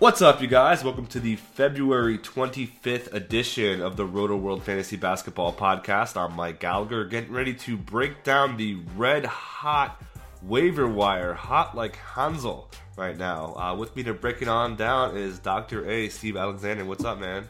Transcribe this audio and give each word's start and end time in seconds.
What's 0.00 0.20
up, 0.20 0.42
you 0.42 0.48
guys? 0.48 0.82
Welcome 0.84 1.06
to 1.08 1.20
the 1.20 1.36
February 1.36 2.18
25th 2.18 3.12
edition 3.14 3.80
of 3.80 3.96
the 3.96 4.06
Rotoworld 4.06 4.62
Fantasy 4.62 4.96
Basketball 4.96 5.52
Podcast. 5.52 6.16
I'm 6.20 6.34
Mike 6.36 6.60
Gallagher, 6.60 7.04
getting 7.04 7.32
ready 7.32 7.54
to 7.54 7.76
break 7.76 8.22
down 8.24 8.56
the 8.56 8.74
red 8.96 9.24
hot 9.24 10.02
waiver 10.42 10.88
wire, 10.88 11.32
hot 11.32 11.76
like 11.76 11.96
Hansel 11.96 12.68
right 12.96 13.16
now. 13.16 13.54
Uh, 13.54 13.74
with 13.76 13.94
me 13.96 14.02
to 14.02 14.12
break 14.12 14.42
it 14.42 14.48
on 14.48 14.76
down 14.76 15.16
is 15.16 15.38
Dr. 15.38 15.88
A, 15.88 16.08
Steve 16.08 16.36
Alexander. 16.36 16.84
What's 16.84 17.04
up, 17.04 17.18
man? 17.20 17.48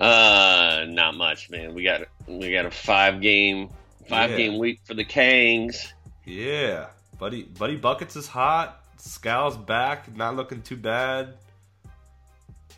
Uh, 0.00 0.84
not 0.88 1.14
much, 1.16 1.48
man. 1.50 1.72
We 1.72 1.82
got 1.84 2.02
we 2.26 2.52
got 2.52 2.66
a 2.66 2.70
five 2.70 3.20
game 3.22 3.70
five 4.08 4.30
Yeah. 4.32 4.36
game 4.36 4.58
week 4.58 4.80
for 4.84 4.92
the 4.94 5.04
Kangs. 5.04 5.92
Yeah, 6.26 6.86
buddy, 7.18 7.44
buddy 7.44 7.76
buckets 7.76 8.16
is 8.16 8.26
hot. 8.26 8.82
Skal's 8.98 9.56
back, 9.56 10.14
not 10.14 10.36
looking 10.36 10.62
too 10.62 10.76
bad. 10.76 11.34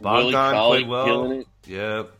Bogdan 0.00 0.54
played 0.54 0.88
well. 0.88 1.04
killing 1.04 1.40
it. 1.40 1.46
Yep. 1.66 2.12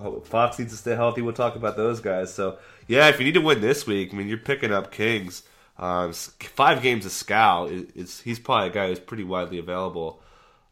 Oh, 0.00 0.20
Fox 0.20 0.58
needs 0.58 0.72
to 0.72 0.78
stay 0.78 0.94
healthy. 0.94 1.22
We'll 1.22 1.32
talk 1.32 1.56
about 1.56 1.76
those 1.76 2.00
guys. 2.00 2.32
So, 2.32 2.58
yeah, 2.86 3.08
if 3.08 3.18
you 3.18 3.24
need 3.24 3.34
to 3.34 3.40
win 3.40 3.60
this 3.60 3.86
week, 3.86 4.12
I 4.12 4.16
mean, 4.16 4.28
you're 4.28 4.38
picking 4.38 4.72
up 4.72 4.92
Kings. 4.92 5.42
Um, 5.76 6.12
five 6.12 6.82
games 6.82 7.04
of 7.06 7.12
Skal. 7.12 7.66
It, 7.66 7.90
it's 7.94 8.20
he's 8.20 8.38
probably 8.38 8.68
a 8.68 8.72
guy 8.72 8.88
who's 8.88 8.98
pretty 8.98 9.24
widely 9.24 9.58
available. 9.58 10.22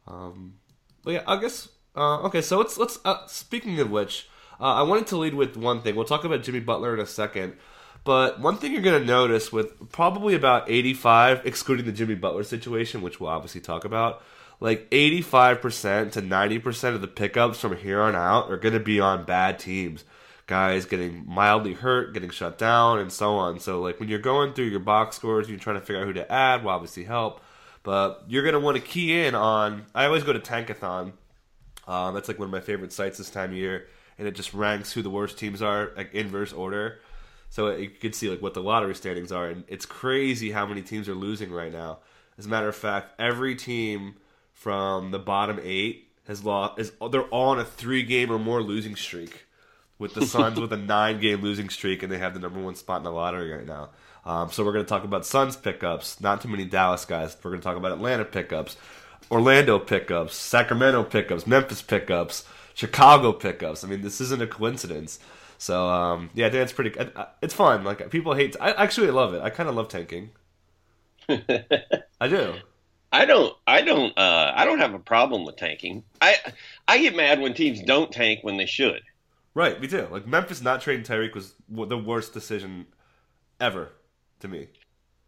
Um, 0.07 0.55
but 1.05 1.15
yeah, 1.15 1.23
I 1.27 1.41
guess. 1.41 1.69
Uh, 1.95 2.23
okay, 2.23 2.43
so 2.43 2.59
let's 2.59 2.77
let's. 2.77 2.99
Uh, 3.05 3.27
speaking 3.27 3.79
of 3.81 3.91
which, 3.91 4.29
uh, 4.61 4.75
I 4.75 4.83
wanted 4.83 5.07
to 5.09 5.17
lead 5.17 5.35
with 5.35 5.57
one 5.57 5.83
thing. 5.83 5.95
We'll 5.95 6.05
talk 6.05 6.25
about 6.25 6.43
Jimmy 6.43 6.61
Butler 6.61 6.95
in 6.95 7.01
a 7.01 7.07
second. 7.07 7.57
But 8.07 8.39
one 8.39 8.57
thing 8.57 8.71
you're 8.71 8.83
going 8.83 9.01
to 9.01 9.07
notice 9.07 9.51
with 9.51 9.91
probably 9.91 10.37
about 10.37 10.71
85, 10.71 11.45
excluding 11.45 11.87
the 11.87 11.93
Jimmy 11.93 12.15
Butler 12.15 12.45
situation, 12.45 13.03
which 13.03 13.19
we'll 13.19 13.31
obviously 13.31 13.61
talk 13.61 13.85
about, 13.85 14.23
like 14.61 14.89
85% 14.91 16.13
to 16.13 16.23
90% 16.23 16.95
of 16.95 17.01
the 17.01 17.09
pickups 17.09 17.59
from 17.59 17.77
here 17.77 18.01
on 18.01 18.15
out 18.15 18.49
are 18.49 18.59
going 18.59 18.75
to 18.75 18.81
be 18.81 19.01
on 19.01 19.25
bad 19.25 19.59
teams. 19.59 20.05
Guys 20.47 20.87
getting 20.87 21.25
mildly 21.27 21.73
hurt, 21.73 22.15
getting 22.15 22.31
shut 22.31 22.59
down, 22.59 23.01
and 23.01 23.13
so 23.13 23.35
on. 23.35 23.59
So, 23.59 23.81
like, 23.81 23.99
when 23.99 24.09
you're 24.09 24.21
going 24.21 24.53
through 24.53 24.67
your 24.67 24.79
box 24.79 25.17
scores, 25.17 25.49
you're 25.49 25.59
trying 25.59 25.81
to 25.81 25.85
figure 25.85 26.01
out 26.01 26.07
who 26.07 26.13
to 26.13 26.33
add, 26.33 26.63
will 26.63 26.71
obviously 26.71 27.03
help. 27.03 27.41
But 27.83 28.23
you're 28.29 28.45
going 28.45 28.55
to 28.55 28.61
want 28.61 28.77
to 28.77 28.83
key 28.83 29.21
in 29.21 29.35
on. 29.35 29.87
I 29.97 30.05
always 30.05 30.23
go 30.23 30.33
to 30.33 30.39
Tankathon. 30.39 31.13
Um, 31.89 32.15
that's 32.15 32.29
like 32.29 32.39
one 32.39 32.47
of 32.47 32.53
my 32.53 32.61
favorite 32.61 32.93
sites 32.93 33.19
this 33.19 33.31
time 33.31 33.51
of 33.51 33.57
year, 33.57 33.89
and 34.17 34.29
it 34.29 34.37
just 34.37 34.55
ranks 34.55 34.93
who 34.93 35.03
the 35.03 35.11
worst 35.11 35.39
teams 35.39 35.61
are, 35.61 35.91
like 35.97 36.15
inverse 36.15 36.53
order. 36.53 37.01
So 37.49 37.75
you 37.75 37.89
can 37.89 38.13
see 38.13 38.29
like 38.29 38.43
what 38.43 38.55
the 38.55 38.63
lottery 38.63 38.95
standings 38.95 39.33
are, 39.33 39.49
and 39.49 39.65
it's 39.69 39.87
crazy 39.87 40.51
how 40.51 40.67
many 40.67 40.83
teams 40.83 41.09
are 41.09 41.15
losing 41.15 41.51
right 41.51 41.73
now. 41.73 41.99
As 42.39 42.47
a 42.47 42.49
matter 42.49 42.69
of 42.69 42.77
fact, 42.77 43.19
every 43.19 43.55
team 43.55 44.17
from 44.53 45.11
the 45.11 45.19
bottom 45.19 45.59
eight 45.63 46.09
has 46.27 46.45
lost. 46.45 46.79
Is 46.79 46.93
they're 47.11 47.23
all 47.23 47.51
on 47.51 47.59
a 47.59 47.65
three 47.65 48.03
game 48.03 48.31
or 48.31 48.39
more 48.39 48.63
losing 48.63 48.97
streak, 48.97 49.47
with 49.99 50.15
the 50.15 50.27
Suns 50.27 50.61
with 50.61 50.73
a 50.73 50.77
nine 50.95 51.21
game 51.21 51.43
losing 51.43 51.69
streak, 51.69 52.03
and 52.03 52.13
they 52.13 52.19
have 52.19 52.35
the 52.35 52.41
number 52.41 52.61
one 52.61 52.75
spot 52.75 52.99
in 52.99 53.05
the 53.05 53.13
lottery 53.13 53.53
right 53.53 53.67
now. 53.67 53.91
Um, 54.25 54.51
so 54.51 54.65
we're 54.65 54.73
going 54.73 54.85
to 54.85 54.89
talk 54.89 55.05
about 55.05 55.25
Suns 55.25 55.57
pickups. 55.57 56.21
Not 56.21 56.41
too 56.41 56.49
many 56.49 56.65
Dallas 56.65 57.05
guys. 57.05 57.37
We're 57.43 57.53
going 57.53 57.61
to 57.61 57.65
talk 57.65 57.77
about 57.77 57.93
Atlanta 57.93 58.25
pickups, 58.25 58.77
Orlando 59.31 59.79
pickups, 59.79 60.35
Sacramento 60.35 61.05
pickups, 61.05 61.47
Memphis 61.47 61.81
pickups, 61.81 62.45
Chicago 62.75 63.33
pickups. 63.33 63.85
I 63.85 63.89
mean, 63.89 64.03
this 64.03 64.21
isn't 64.21 64.43
a 64.43 64.47
coincidence. 64.47 65.19
So 65.59 65.89
um, 65.89 66.31
yeah, 66.35 66.47
I 66.47 66.51
think 66.51 66.61
that's 66.61 66.73
pretty. 66.73 66.99
uh, 66.99 67.11
uh, 67.17 67.27
It's 67.43 67.55
fun. 67.55 67.85
Like 67.85 68.11
people 68.11 68.35
hate. 68.35 68.57
I 68.61 68.73
actually 68.73 69.11
love 69.11 69.35
it. 69.35 69.43
I 69.43 69.51
kind 69.51 69.69
of 69.69 69.75
love 69.75 69.89
tanking. 69.89 70.31
I 71.29 72.29
do. 72.29 72.55
I 73.13 73.25
don't 73.25 73.55
I 73.67 73.83
don't 73.83 74.17
uh 74.19 74.53
I 74.55 74.65
don't 74.65 74.79
have 74.81 74.95
a 74.95 74.99
problem 74.99 75.45
with 75.45 75.57
tanking. 75.57 76.05
I 76.21 76.37
I 76.87 76.99
get 76.99 77.17
mad 77.17 77.41
when 77.41 77.55
teams 77.55 77.81
don't 77.83 78.13
tank 78.13 78.41
when 78.43 78.57
they 78.57 78.67
should. 78.67 79.03
Right, 79.55 79.81
me 79.81 79.89
too. 79.89 80.07
Like 80.11 80.27
Memphis 80.27 80.61
not 80.61 80.83
trading 80.83 81.05
Tyreke 81.05 81.35
was 81.35 81.55
the 81.69 81.99
worst 81.99 82.33
decision 82.35 82.87
ever 83.61 83.93
to 84.41 84.49
me. 84.49 84.69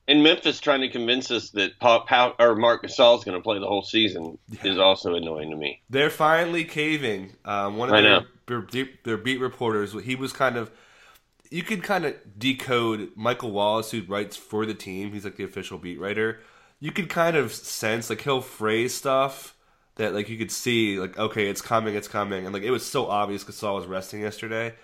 And 0.07 0.23
Memphis 0.23 0.61
trying 0.61 0.81
to 0.81 0.89
convince 0.89 1.31
us 1.31 1.51
that 1.51 1.79
Paul, 1.81 2.07
Paul, 2.07 2.35
or 2.39 2.55
Marc 2.57 2.83
Gasol 2.83 3.19
is 3.19 3.25
going 3.25 3.37
to 3.37 3.43
play 3.43 3.59
the 3.59 3.67
whole 3.67 3.83
season 3.83 4.39
is 4.65 4.79
also 4.79 5.15
annoying 5.15 5.51
to 5.51 5.57
me. 5.57 5.83
They're 5.91 6.09
finally 6.11 6.65
caving. 6.65 7.37
Um, 7.45 7.77
one 7.77 7.91
of 7.91 7.95
I 7.95 8.01
their, 8.01 8.21
know. 8.21 8.27
Their 8.49 8.67
their 9.05 9.17
beat 9.17 9.41
reporters, 9.41 9.95
he 10.05 10.15
was 10.15 10.33
kind 10.33 10.57
of. 10.57 10.71
You 11.51 11.63
could 11.63 11.83
kind 11.83 12.05
of 12.05 12.15
decode 12.39 13.13
Michael 13.17 13.53
Wallace, 13.53 13.91
who 13.91 14.03
writes 14.03 14.37
for 14.37 14.67
the 14.67 14.75
team. 14.75 15.13
He's 15.13 15.25
like 15.25 15.37
the 15.37 15.45
official 15.45 15.79
beat 15.79 15.99
writer. 15.99 16.41
You 16.79 16.93
could 16.93 17.09
kind 17.09 17.37
of 17.37 17.53
sense 17.53 18.11
like 18.11 18.21
he'll 18.21 18.43
phrase 18.43 18.95
stuff 18.95 19.55
that 19.97 20.15
like 20.15 20.29
you 20.29 20.37
could 20.37 20.51
see 20.51 20.99
like 20.99 21.19
okay, 21.19 21.49
it's 21.49 21.63
coming, 21.63 21.95
it's 21.95 22.09
coming, 22.09 22.45
and 22.45 22.55
like 22.55 22.63
it 22.65 22.71
was 22.71 22.85
so 22.85 23.07
obvious 23.07 23.45
Gasol 23.45 23.77
was 23.77 23.87
resting 23.87 24.21
yesterday, 24.21 24.75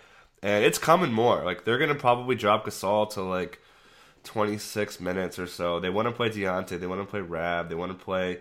and 0.42 0.64
it's 0.64 0.78
coming 0.78 1.12
more. 1.12 1.44
Like 1.44 1.64
they're 1.64 1.78
gonna 1.78 1.94
probably 1.94 2.34
drop 2.34 2.66
Gasol 2.66 3.10
to 3.10 3.22
like 3.22 3.60
26 4.24 5.00
minutes 5.00 5.38
or 5.38 5.46
so. 5.46 5.80
They 5.80 5.90
want 5.90 6.08
to 6.08 6.12
play 6.12 6.30
Deyonta. 6.30 6.80
They 6.80 6.86
want 6.86 7.00
to 7.00 7.06
play 7.06 7.20
Rabb. 7.20 7.68
They 7.68 7.74
want 7.74 7.96
to 7.96 8.04
play. 8.04 8.40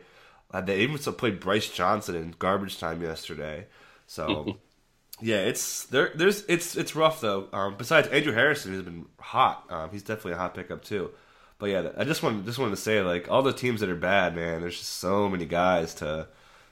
Uh, 0.51 0.61
they 0.61 0.79
even 0.79 0.97
played 0.97 1.40
Brice 1.40 1.69
Johnson 1.69 2.16
in 2.16 2.35
garbage 2.38 2.79
time 2.79 3.01
yesterday. 3.01 3.67
So 4.07 4.57
yeah, 5.22 5.38
it's 5.38 5.85
there. 5.85 6.12
There's 6.16 6.44
it's 6.47 6.75
it's 6.75 6.96
rough 6.96 7.22
though. 7.22 7.47
Um, 7.53 7.75
besides 7.78 8.07
Andrew 8.09 8.34
Harrison, 8.34 8.74
who's 8.74 8.84
been 8.84 9.06
hot. 9.19 9.66
Um, 9.69 9.90
he's 9.91 10.03
definitely 10.03 10.34
a 10.34 10.38
hot 10.38 10.53
pickup 10.53 10.84
too. 10.84 11.12
But 11.59 11.69
yeah, 11.69 11.90
I 11.97 12.03
just 12.03 12.24
wanted 12.24 12.46
just 12.46 12.59
wanted 12.59 12.75
to 12.75 12.81
say 12.81 13.01
like 13.01 13.29
all 13.29 13.41
the 13.41 13.53
teams 13.53 13.79
that 13.81 13.90
are 13.90 13.96
bad, 13.96 14.35
man. 14.35 14.62
There's 14.62 14.78
just 14.78 14.94
so 14.94 15.29
many 15.29 15.46
guys 15.46 15.94
to 15.96 16.28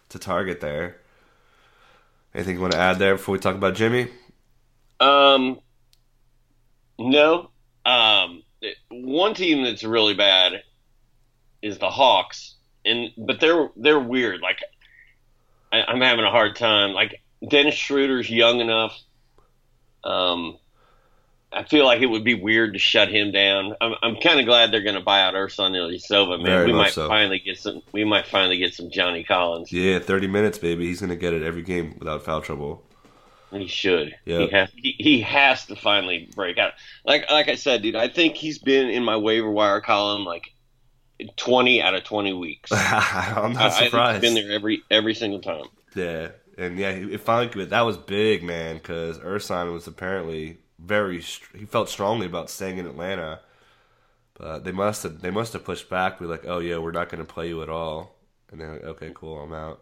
to 0.10 0.20
target 0.20 0.60
there. 0.60 0.98
Anything 2.34 2.56
you 2.56 2.62
want 2.62 2.74
to 2.74 2.80
add 2.80 2.98
there 2.98 3.16
before 3.16 3.34
we 3.34 3.40
talk 3.40 3.56
about 3.56 3.76
Jimmy? 3.76 4.10
Um, 5.00 5.60
no. 6.98 7.52
Um, 7.86 8.44
one 8.90 9.34
team 9.34 9.64
that's 9.64 9.84
really 9.84 10.14
bad 10.14 10.62
is 11.62 11.78
the 11.78 11.90
Hawks, 11.90 12.56
and 12.86 13.12
but 13.18 13.40
they're 13.40 13.70
they're 13.76 14.00
weird. 14.00 14.42
Like 14.42 14.60
I, 15.72 15.84
I'm 15.84 16.02
having 16.02 16.26
a 16.26 16.32
hard 16.32 16.56
time. 16.56 16.94
Like 16.94 17.21
Dennis 17.48 17.76
Schroeder's 17.76 18.30
young 18.30 18.60
enough. 18.60 18.98
Um, 20.04 20.58
I 21.54 21.64
feel 21.64 21.86
like 21.86 22.02
it 22.02 22.06
would 22.06 22.24
be 22.24 22.34
weird 22.36 22.74
to 22.74 22.80
shut 22.80 23.10
him 23.10 23.32
down. 23.32 23.76
I'm, 23.82 23.94
I'm 24.02 24.16
kind 24.16 24.40
of 24.40 24.46
glad 24.46 24.72
they're 24.72 24.84
going 24.84 24.96
to 24.96 25.02
buy 25.02 25.22
out 25.22 25.34
Ersan 25.34 25.72
Ilyasova. 25.72 26.38
Man, 26.38 26.46
Very 26.46 26.68
we 26.68 26.74
might 26.74 26.94
so. 26.94 27.08
finally 27.08 27.40
get 27.40 27.58
some. 27.58 27.82
We 27.92 28.06
might 28.06 28.26
finally 28.26 28.58
get 28.58 28.74
some 28.74 28.90
Johnny 28.90 29.24
Collins. 29.24 29.72
Yeah, 29.72 30.00
30 30.00 30.28
minutes, 30.28 30.58
baby. 30.58 30.86
He's 30.88 31.02
gonna 31.02 31.16
get 31.18 31.34
it 31.34 31.44
every 31.44 31.62
game 31.62 31.96
without 32.00 32.24
foul 32.24 32.42
trouble. 32.42 32.84
He 33.52 33.68
should. 33.68 34.16
Yeah. 34.24 34.40
He 34.40 34.48
has. 34.48 34.70
He, 34.78 34.96
he 34.98 35.22
has 35.22 35.66
to 35.66 35.76
finally 35.76 36.30
break 36.34 36.58
out. 36.58 36.72
Like 37.04 37.30
like 37.30 37.50
I 37.50 37.56
said, 37.56 37.82
dude. 37.82 37.98
I 37.98 38.08
think 38.08 38.36
he's 38.36 38.58
been 38.60 38.88
in 38.90 39.04
my 39.04 39.18
waiver 39.18 39.52
wire 39.52 39.82
column 39.82 40.24
like 40.24 40.54
twenty 41.36 41.82
out 41.82 41.94
of 41.94 42.06
twenty 42.06 42.32
weeks. 42.32 42.72
I, 42.74 43.34
I'm 43.36 43.52
I 43.58 43.64
not 43.64 43.74
think 43.74 43.92
surprised. 43.92 44.24
he's 44.24 44.34
been 44.34 44.42
there 44.48 44.56
every 44.56 44.84
every 44.90 45.14
single 45.16 45.42
time. 45.42 45.66
Yeah, 45.96 46.30
and 46.62 46.80
yeah, 46.80 46.90
it 46.92 47.20
finally 47.22 47.66
that 47.66 47.82
was 47.82 47.98
big, 47.98 48.44
man, 48.44 48.78
because 48.78 49.20
Ersan 49.20 49.74
was 49.74 49.88
apparently 49.88 50.60
very 50.80 51.22
he 51.22 51.66
felt 51.66 51.90
strongly 51.90 52.26
about 52.28 52.50
staying 52.50 52.78
in 52.78 52.88
Atlanta, 52.88 53.42
but 54.36 54.64
they 54.64 54.72
must 54.72 55.04
have 55.04 55.22
they 55.22 55.32
must 55.32 55.54
have 55.54 55.66
pushed 55.66 55.90
back. 55.90 56.20
Be 56.20 56.26
like, 56.26 56.46
oh 56.48 56.60
yeah, 56.60 56.78
we're 56.80 56.92
not 56.92 57.10
going 57.10 57.26
to 57.26 57.34
play 57.34 57.48
you 57.50 57.62
at 57.64 57.70
all, 57.70 58.16
and 58.52 58.62
they're 58.62 58.74
like, 58.74 58.84
okay, 58.84 59.12
cool, 59.14 59.40
I'm 59.42 59.54
out. 59.54 59.82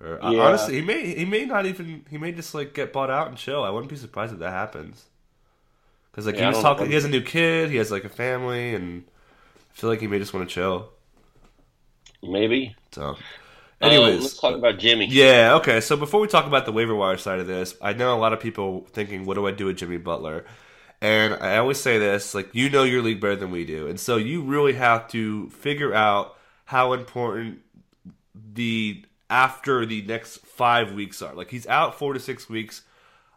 Or 0.00 0.22
uh, 0.22 0.32
Yeah. 0.32 0.36
honestly, 0.38 0.76
he 0.76 0.82
may 0.82 1.14
he 1.14 1.24
may 1.26 1.44
not 1.46 1.66
even 1.66 2.06
he 2.10 2.18
may 2.18 2.32
just 2.32 2.54
like 2.54 2.74
get 2.74 2.92
bought 2.92 3.10
out 3.10 3.28
and 3.28 3.38
chill. 3.38 3.64
I 3.64 3.70
wouldn't 3.70 3.90
be 3.90 3.96
surprised 3.96 4.32
if 4.34 4.40
that 4.40 4.52
happens. 4.52 5.06
Because 6.10 6.26
like 6.26 6.36
Yeah, 6.36 6.38
he 6.38 6.46
was 6.46 6.60
talking, 6.60 6.86
he 6.88 6.94
has 6.94 7.04
a 7.04 7.08
new 7.08 7.22
kid, 7.22 7.70
he 7.70 7.76
has 7.76 7.90
like 7.90 8.04
a 8.04 8.08
family, 8.08 8.74
and 8.74 9.04
I 9.72 9.74
feel 9.74 9.90
like 9.90 10.00
he 10.00 10.06
may 10.08 10.18
just 10.18 10.34
want 10.34 10.48
to 10.48 10.54
chill. 10.54 10.90
Maybe. 12.22 12.74
So, 12.92 13.16
Uh, 13.82 13.86
anyways, 13.88 14.22
let's 14.22 14.38
talk 14.38 14.54
about 14.54 14.78
Jimmy. 14.78 15.06
Yeah, 15.06 15.54
okay. 15.56 15.80
So 15.80 15.96
before 15.96 16.20
we 16.20 16.28
talk 16.28 16.46
about 16.46 16.66
the 16.66 16.72
waiver 16.72 16.94
wire 16.94 17.16
side 17.16 17.40
of 17.40 17.46
this, 17.46 17.74
I 17.82 17.92
know 17.92 18.14
a 18.14 18.18
lot 18.18 18.32
of 18.32 18.40
people 18.40 18.86
thinking, 18.92 19.24
what 19.24 19.34
do 19.34 19.46
I 19.46 19.50
do 19.50 19.66
with 19.66 19.78
Jimmy 19.78 19.98
Butler? 19.98 20.44
And 21.00 21.34
I 21.34 21.56
always 21.58 21.80
say 21.80 21.98
this, 21.98 22.32
like 22.34 22.54
you 22.54 22.70
know 22.70 22.84
your 22.84 23.02
league 23.02 23.20
better 23.20 23.34
than 23.36 23.50
we 23.50 23.64
do. 23.64 23.88
And 23.88 23.98
so 23.98 24.16
you 24.16 24.42
really 24.42 24.74
have 24.74 25.08
to 25.08 25.50
figure 25.50 25.92
out 25.92 26.36
how 26.66 26.92
important 26.92 27.60
the 28.54 29.04
after 29.28 29.84
the 29.84 30.02
next 30.02 30.38
5 30.46 30.92
weeks 30.92 31.20
are. 31.20 31.34
Like 31.34 31.50
he's 31.50 31.66
out 31.66 31.98
4 31.98 32.12
to 32.14 32.20
6 32.20 32.48
weeks. 32.48 32.82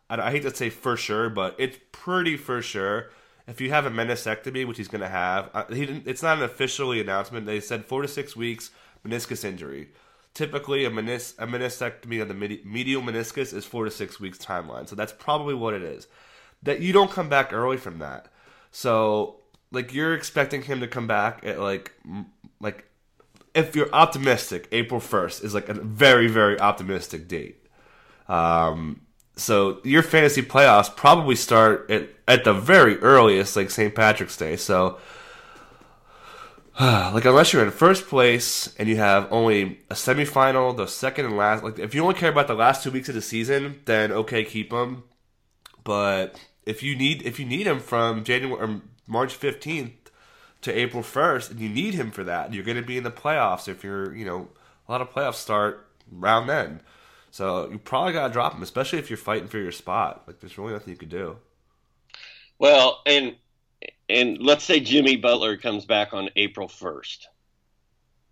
I 0.10 0.16
I, 0.16 0.28
I 0.28 0.32
hate 0.32 0.44
to 0.44 0.56
say 0.56 0.70
for 0.70 0.96
sure, 0.96 1.30
but 1.30 1.56
it's 1.58 1.80
pretty 1.92 2.38
for 2.38 2.62
sure. 2.62 3.10
If 3.48 3.62
you 3.62 3.72
have 3.72 3.86
a 3.88 3.92
meniscectomy, 3.92 4.68
which 4.68 4.78
he's 4.78 4.88
going 4.88 5.02
to 5.02 5.08
have, 5.08 5.50
uh, 5.54 5.66
he 5.70 5.86
didn't, 5.86 6.08
it's 6.08 6.24
not 6.24 6.38
an 6.38 6.44
officially 6.44 7.00
announcement. 7.02 7.46
They 7.48 7.60
said 7.60 7.86
four 7.86 8.04
to 8.04 8.08
six 8.08 8.36
weeks 8.36 8.70
meniscus 9.06 9.44
injury. 9.44 9.90
Typically, 10.36 10.86
a, 10.86 10.92
menis, 10.92 11.34
a 11.40 11.48
meniscectomy 11.48 12.22
of 12.22 12.28
the 12.28 12.34
medial 12.34 13.02
meniscus 13.02 13.54
is 13.54 13.66
four 13.66 13.86
to 13.86 13.90
six 13.90 14.20
weeks 14.20 14.38
timeline. 14.38 14.88
So 14.88 14.96
that's 14.96 15.14
probably 15.14 15.56
what 15.56 15.74
it 15.74 15.82
is. 15.82 16.08
That 16.62 16.82
you 16.82 16.94
don't 16.94 17.10
come 17.10 17.30
back 17.30 17.54
early 17.54 17.78
from 17.78 18.00
that. 18.00 18.28
So 18.72 19.38
like 19.72 19.94
you're 19.94 20.14
expecting 20.14 20.64
him 20.64 20.82
to 20.82 20.88
come 20.88 21.08
back 21.08 21.46
at 21.46 21.60
like 21.60 21.94
like 22.60 22.86
if 23.54 23.76
you're 23.76 23.94
optimistic, 23.94 24.68
April 24.74 25.00
first 25.00 25.44
is 25.44 25.54
like 25.54 25.70
a 25.70 25.74
very 25.74 26.28
very 26.28 26.60
optimistic 26.60 27.30
date. 27.30 27.66
Um, 28.28 29.02
so 29.38 29.80
your 29.84 30.04
fantasy 30.04 30.42
playoffs 30.42 30.94
probably 30.94 31.36
start 31.36 31.90
at 31.90 32.10
at 32.28 32.44
the 32.44 32.54
very 32.54 32.98
earliest, 33.00 33.56
like 33.56 33.70
St. 33.70 33.96
Patrick's 33.96 34.36
Day. 34.38 34.58
So. 34.58 34.98
like 36.80 37.24
unless 37.24 37.54
you're 37.54 37.64
in 37.64 37.72
first 37.72 38.08
place 38.08 38.74
and 38.78 38.90
you 38.90 38.98
have 38.98 39.32
only 39.32 39.80
a 39.90 39.94
semifinal, 39.94 40.76
the 40.76 40.88
second 40.88 41.26
and 41.26 41.38
last, 41.38 41.64
like 41.64 41.80
if 41.80 41.96
you 41.96 42.02
only 42.02 42.16
care 42.16 42.30
about 42.30 42.48
the 42.48 42.54
last 42.54 42.84
two 42.84 42.92
weeks 42.92 43.08
of 43.08 43.16
the 43.16 43.22
season, 43.22 43.80
then 43.86 44.12
okay, 44.12 44.44
keep 44.44 44.72
them. 44.72 45.04
But 45.86 46.38
if 46.66 46.84
you 46.84 46.96
need 46.96 47.22
if 47.22 47.40
you 47.40 47.46
need 47.46 47.66
him 47.66 47.80
from 47.80 48.26
January 48.26 48.62
or 48.62 48.82
March 49.08 49.34
fifteenth 49.34 50.12
to 50.64 50.78
April 50.78 51.02
first, 51.02 51.50
and 51.50 51.62
you 51.62 51.70
need 51.70 51.94
him 51.94 52.12
for 52.12 52.26
that, 52.26 52.54
you're 52.54 52.66
going 52.66 52.76
to 52.76 52.84
be 52.84 52.98
in 52.98 53.06
the 53.06 53.12
playoffs. 53.12 53.70
If 53.70 53.82
you're 53.82 54.14
you 54.14 54.26
know 54.26 54.50
a 54.90 54.92
lot 54.92 55.02
of 55.02 55.12
playoffs 55.12 55.36
start 55.36 55.88
round 56.12 56.50
then. 56.50 56.82
So 57.32 57.70
you 57.70 57.80
probably 57.80 58.14
got 58.14 58.28
to 58.28 58.34
drop 58.34 58.54
him, 58.54 58.64
especially 58.64 59.00
if 59.00 59.10
you're 59.10 59.18
fighting 59.18 59.48
for 59.48 59.60
your 59.60 59.72
spot. 59.72 60.24
Like 60.28 60.42
there's 60.42 60.58
really 60.58 60.74
nothing 60.74 60.92
you 60.92 60.98
could 60.98 61.10
do. 61.10 61.38
Well, 62.60 63.02
and 63.06 63.36
and 64.10 64.38
let's 64.40 64.64
say 64.64 64.80
Jimmy 64.80 65.18
Butler 65.18 65.58
comes 65.58 65.86
back 65.86 66.14
on 66.14 66.30
April 66.36 66.68
first. 66.68 67.28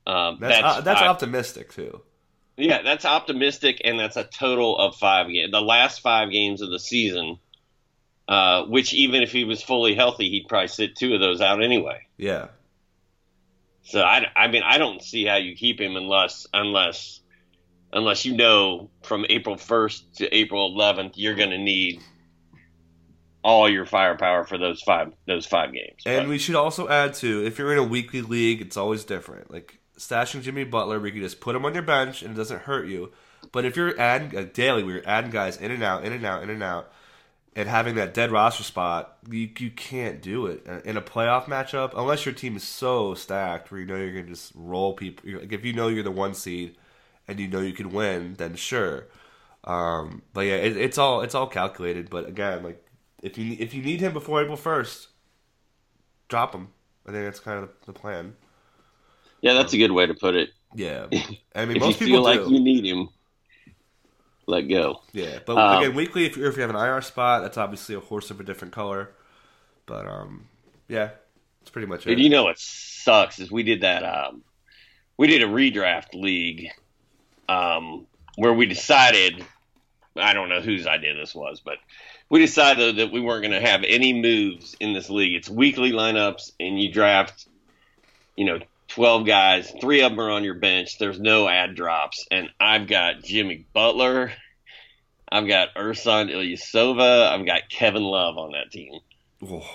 Um, 0.05 0.37
that's 0.39 0.61
that's, 0.61 0.77
uh, 0.77 0.81
that's 0.81 1.01
optimistic 1.01 1.73
too. 1.73 2.01
Yeah, 2.57 2.81
that's 2.83 3.05
optimistic, 3.05 3.81
and 3.83 3.99
that's 3.99 4.15
a 4.17 4.23
total 4.23 4.77
of 4.77 4.95
five 4.95 5.27
games. 5.27 5.51
The 5.51 5.61
last 5.61 6.01
five 6.01 6.31
games 6.31 6.61
of 6.61 6.69
the 6.69 6.79
season, 6.79 7.39
uh, 8.27 8.65
which 8.65 8.93
even 8.93 9.23
if 9.23 9.31
he 9.31 9.43
was 9.43 9.63
fully 9.63 9.95
healthy, 9.95 10.29
he'd 10.29 10.47
probably 10.47 10.67
sit 10.67 10.95
two 10.95 11.15
of 11.15 11.19
those 11.19 11.41
out 11.41 11.63
anyway. 11.63 12.05
Yeah. 12.17 12.47
So 13.85 14.01
I, 14.01 14.27
I 14.35 14.47
mean, 14.47 14.63
I 14.63 14.77
don't 14.77 15.01
see 15.01 15.25
how 15.25 15.37
you 15.37 15.55
keep 15.55 15.81
him 15.81 15.95
unless 15.95 16.47
unless 16.53 17.21
unless 17.91 18.25
you 18.25 18.35
know 18.35 18.89
from 19.03 19.25
April 19.29 19.55
1st 19.55 20.15
to 20.17 20.35
April 20.35 20.75
11th 20.75 21.13
you're 21.15 21.35
going 21.35 21.51
to 21.51 21.57
need 21.57 22.01
all 23.43 23.69
your 23.69 23.85
firepower 23.85 24.43
for 24.45 24.57
those 24.57 24.81
five 24.81 25.13
those 25.25 25.45
five 25.45 25.73
games. 25.73 26.03
And 26.05 26.25
but. 26.25 26.29
we 26.29 26.37
should 26.37 26.55
also 26.55 26.87
add 26.87 27.13
to 27.15 27.45
if 27.45 27.57
you're 27.57 27.73
in 27.73 27.79
a 27.79 27.83
weekly 27.83 28.21
league, 28.21 28.61
it's 28.61 28.77
always 28.77 29.03
different. 29.03 29.51
Like 29.51 29.79
stashing 29.97 30.41
Jimmy 30.41 30.63
Butler, 30.63 30.99
we 30.99 31.11
can 31.11 31.21
just 31.21 31.39
put 31.39 31.55
him 31.55 31.65
on 31.65 31.73
your 31.73 31.83
bench 31.83 32.21
and 32.21 32.33
it 32.33 32.37
doesn't 32.37 32.63
hurt 32.63 32.87
you. 32.87 33.11
But 33.51 33.65
if 33.65 33.75
you're 33.75 33.99
adding 33.99 34.31
like 34.31 34.53
daily, 34.53 34.83
we're 34.83 35.03
adding 35.05 35.31
guys 35.31 35.57
in 35.57 35.71
and 35.71 35.83
out, 35.83 36.03
in 36.05 36.13
and 36.13 36.25
out, 36.25 36.43
in 36.43 36.49
and 36.49 36.63
out, 36.63 36.91
and 37.55 37.69
having 37.69 37.95
that 37.95 38.13
dead 38.13 38.31
roster 38.31 38.63
spot, 38.63 39.17
you 39.29 39.49
you 39.59 39.69
can't 39.69 40.21
do 40.21 40.47
it 40.47 40.65
in 40.85 40.97
a 40.97 41.01
playoff 41.01 41.45
matchup 41.45 41.91
unless 41.95 42.25
your 42.25 42.33
team 42.33 42.55
is 42.55 42.63
so 42.63 43.13
stacked 43.13 43.71
where 43.71 43.81
you 43.81 43.85
know 43.85 43.95
you're 43.95 44.13
gonna 44.13 44.27
just 44.27 44.53
roll 44.55 44.93
people. 44.93 45.29
Like 45.31 45.51
if 45.51 45.65
you 45.65 45.73
know 45.73 45.89
you're 45.89 46.03
the 46.03 46.11
one 46.11 46.33
seed 46.33 46.75
and 47.27 47.39
you 47.39 47.47
know 47.47 47.59
you 47.59 47.73
can 47.73 47.91
win, 47.91 48.35
then 48.35 48.55
sure. 48.55 49.07
Um, 49.65 50.23
but 50.33 50.41
yeah, 50.41 50.55
it, 50.55 50.77
it's 50.77 50.97
all 50.97 51.21
it's 51.21 51.35
all 51.35 51.47
calculated. 51.47 52.09
But 52.09 52.27
again, 52.27 52.63
like 52.63 52.82
if 53.23 53.37
you 53.37 53.55
if 53.57 53.73
you 53.73 53.81
need 53.81 54.01
him 54.01 54.13
before 54.13 54.41
April 54.41 54.57
first, 54.57 55.07
drop 56.27 56.53
him. 56.53 56.67
I 57.07 57.11
think 57.11 57.23
that's 57.25 57.39
kind 57.39 57.63
of 57.63 57.69
the, 57.85 57.93
plan. 57.93 58.35
Yeah, 59.41 59.53
that's 59.53 59.73
um, 59.73 59.77
a 59.77 59.79
good 59.79 59.91
way 59.91 60.05
to 60.05 60.13
put 60.13 60.35
it. 60.35 60.49
Yeah, 60.75 61.07
I 61.55 61.65
mean, 61.65 61.79
most 61.79 61.99
people 61.99 62.15
feel 62.15 62.23
like 62.23 62.47
you 62.47 62.59
need 62.59 62.85
him, 62.85 63.09
let 64.45 64.63
go. 64.63 65.01
Yeah, 65.13 65.39
but 65.45 65.57
um, 65.57 65.81
again, 65.81 65.95
weekly 65.95 66.25
if 66.25 66.37
you 66.37 66.45
if 66.45 66.55
you 66.55 66.61
have 66.61 66.69
an 66.69 66.75
IR 66.75 67.01
spot, 67.01 67.41
that's 67.41 67.57
obviously 67.57 67.95
a 67.95 67.99
horse 67.99 68.29
of 68.29 68.39
a 68.39 68.43
different 68.43 68.73
color. 68.73 69.11
But 69.85 70.05
um, 70.05 70.47
yeah, 70.87 71.11
it's 71.61 71.71
pretty 71.71 71.87
much 71.87 72.05
it. 72.05 72.19
You 72.19 72.29
know 72.29 72.43
what 72.43 72.59
sucks 72.59 73.39
is 73.39 73.49
we 73.49 73.63
did 73.63 73.81
that. 73.81 74.03
Um, 74.03 74.43
we 75.17 75.27
did 75.27 75.43
a 75.43 75.47
redraft 75.47 76.13
league 76.13 76.69
um, 77.47 78.05
where 78.35 78.53
we 78.53 78.65
decided 78.65 79.45
I 80.15 80.33
don't 80.33 80.49
know 80.49 80.61
whose 80.61 80.85
idea 80.85 81.15
this 81.15 81.33
was, 81.33 81.59
but 81.59 81.77
we 82.29 82.39
decided 82.39 82.97
that 82.97 83.11
we 83.11 83.19
weren't 83.19 83.43
going 83.43 83.59
to 83.59 83.67
have 83.67 83.83
any 83.83 84.13
moves 84.13 84.75
in 84.79 84.93
this 84.93 85.09
league. 85.09 85.35
It's 85.35 85.49
weekly 85.49 85.91
lineups, 85.91 86.51
and 86.59 86.79
you 86.79 86.91
draft, 86.91 87.47
you 88.35 88.45
know, 88.45 88.59
12 88.89 89.25
guys. 89.25 89.73
Three 89.81 90.01
of 90.01 90.11
them 90.11 90.19
are 90.19 90.29
on 90.29 90.43
your 90.43 90.53
bench. 90.53 90.99
There's 90.99 91.19
no 91.19 91.47
ad 91.47 91.75
drops. 91.75 92.27
And 92.29 92.49
I've 92.59 92.87
got 92.87 93.23
Jimmy 93.23 93.65
Butler. 93.73 94.31
I've 95.31 95.47
got 95.47 95.73
Ersan 95.73 96.31
Ilyasova. 96.31 97.27
I've 97.29 97.45
got 97.45 97.69
Kevin 97.69 98.03
Love 98.03 98.37
on 98.37 98.51
that 98.51 98.71
team. 98.71 98.99
Oh. 99.47 99.67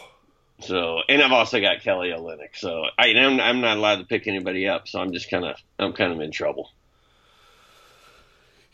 So, 0.60 1.02
and 1.08 1.22
I've 1.22 1.32
also 1.32 1.60
got 1.60 1.82
Kelly 1.82 2.10
Olynyk. 2.10 2.54
So, 2.54 2.84
I, 2.96 3.08
I'm, 3.08 3.40
I'm 3.40 3.60
not 3.60 3.76
allowed 3.76 3.96
to 3.96 4.04
pick 4.04 4.26
anybody 4.26 4.68
up. 4.68 4.86
So 4.86 5.00
I'm 5.00 5.12
just 5.12 5.30
kind 5.30 5.44
of, 5.44 5.56
I'm 5.78 5.92
kind 5.94 6.12
of 6.12 6.20
in 6.20 6.30
trouble. 6.30 6.70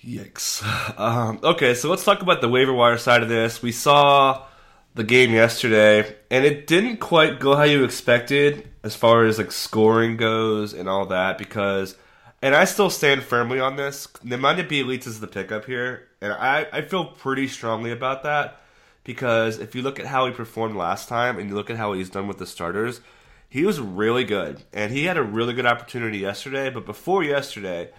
Yikes. 0.04 0.62
Um, 0.98 1.40
okay, 1.42 1.74
so 1.74 1.88
let's 1.88 2.04
talk 2.04 2.20
about 2.20 2.40
the 2.40 2.48
waiver 2.48 2.72
wire 2.72 2.98
side 2.98 3.22
of 3.22 3.28
this. 3.28 3.62
We 3.62 3.72
saw 3.72 4.46
the 4.94 5.02
game 5.02 5.32
yesterday, 5.32 6.14
and 6.30 6.44
it 6.44 6.66
didn't 6.66 6.98
quite 6.98 7.40
go 7.40 7.56
how 7.56 7.62
you 7.64 7.84
expected 7.84 8.68
as 8.82 8.94
far 8.94 9.24
as 9.24 9.38
like 9.38 9.50
scoring 9.50 10.16
goes 10.16 10.74
and 10.74 10.88
all 10.88 11.06
that. 11.06 11.38
Because, 11.38 11.96
and 12.42 12.54
I 12.54 12.64
still 12.64 12.90
stand 12.90 13.22
firmly 13.22 13.60
on 13.60 13.76
this. 13.76 14.06
Nemanja 14.24 14.68
Bjelica 14.68 15.06
is 15.06 15.20
the 15.20 15.26
pickup 15.26 15.64
here, 15.64 16.06
and 16.20 16.32
I 16.32 16.66
I 16.72 16.82
feel 16.82 17.06
pretty 17.06 17.48
strongly 17.48 17.90
about 17.90 18.22
that 18.24 18.60
because 19.04 19.58
if 19.58 19.74
you 19.74 19.82
look 19.82 19.98
at 19.98 20.06
how 20.06 20.26
he 20.26 20.32
performed 20.32 20.76
last 20.76 21.08
time 21.08 21.38
and 21.38 21.48
you 21.48 21.54
look 21.54 21.70
at 21.70 21.76
how 21.76 21.92
he's 21.94 22.10
done 22.10 22.28
with 22.28 22.38
the 22.38 22.46
starters, 22.46 23.00
he 23.48 23.64
was 23.64 23.80
really 23.80 24.24
good, 24.24 24.62
and 24.72 24.92
he 24.92 25.04
had 25.04 25.16
a 25.16 25.22
really 25.22 25.54
good 25.54 25.66
opportunity 25.66 26.18
yesterday. 26.18 26.68
But 26.68 26.84
before 26.84 27.24
yesterday 27.24 27.90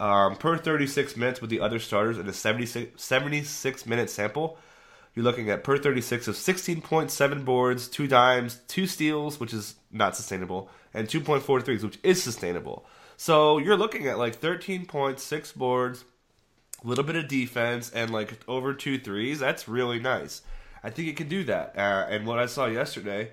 um, 0.00 0.36
per 0.36 0.56
36 0.56 1.16
minutes 1.16 1.40
with 1.40 1.50
the 1.50 1.60
other 1.60 1.78
starters 1.78 2.18
in 2.18 2.28
a 2.28 2.32
76, 2.32 3.02
76 3.02 3.86
minute 3.86 4.10
sample. 4.10 4.58
You're 5.14 5.24
looking 5.24 5.48
at 5.48 5.62
per 5.62 5.78
36 5.78 6.28
of 6.28 6.34
16.7 6.34 7.44
boards, 7.44 7.88
two 7.88 8.08
dimes, 8.08 8.60
two 8.66 8.86
steals, 8.86 9.38
which 9.38 9.52
is 9.52 9.76
not 9.92 10.16
sustainable, 10.16 10.68
and 10.92 11.06
2.4 11.06 11.62
threes, 11.64 11.84
which 11.84 11.98
is 12.02 12.22
sustainable. 12.22 12.84
So 13.16 13.58
you're 13.58 13.76
looking 13.76 14.08
at 14.08 14.18
like 14.18 14.40
13.6 14.40 15.54
boards, 15.54 16.04
a 16.82 16.86
little 16.86 17.04
bit 17.04 17.16
of 17.16 17.28
defense, 17.28 17.90
and 17.92 18.10
like 18.10 18.40
over 18.48 18.74
two 18.74 18.98
threes. 18.98 19.38
That's 19.38 19.68
really 19.68 20.00
nice. 20.00 20.42
I 20.82 20.90
think 20.90 21.08
it 21.08 21.16
can 21.16 21.28
do 21.28 21.44
that. 21.44 21.74
Uh, 21.76 22.06
and 22.10 22.26
what 22.26 22.38
I 22.38 22.46
saw 22.46 22.66
yesterday 22.66 23.30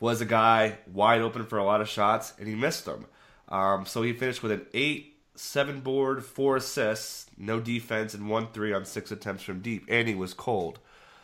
was 0.00 0.20
a 0.20 0.26
guy 0.26 0.78
wide 0.92 1.20
open 1.20 1.44
for 1.44 1.58
a 1.58 1.64
lot 1.64 1.80
of 1.80 1.88
shots, 1.88 2.32
and 2.38 2.48
he 2.48 2.54
missed 2.54 2.86
them. 2.86 3.06
Um, 3.48 3.86
so 3.86 4.02
he 4.02 4.12
finished 4.12 4.42
with 4.42 4.52
an 4.52 4.66
8 4.72 5.17
seven 5.38 5.80
board, 5.80 6.24
four 6.24 6.56
assists, 6.56 7.26
no 7.36 7.60
defense, 7.60 8.12
and 8.14 8.28
one 8.28 8.48
three 8.48 8.72
on 8.72 8.84
six 8.84 9.10
attempts 9.10 9.42
from 9.42 9.60
deep, 9.60 9.84
and 9.88 10.08
he 10.08 10.14
was 10.14 10.34
cold. 10.34 10.80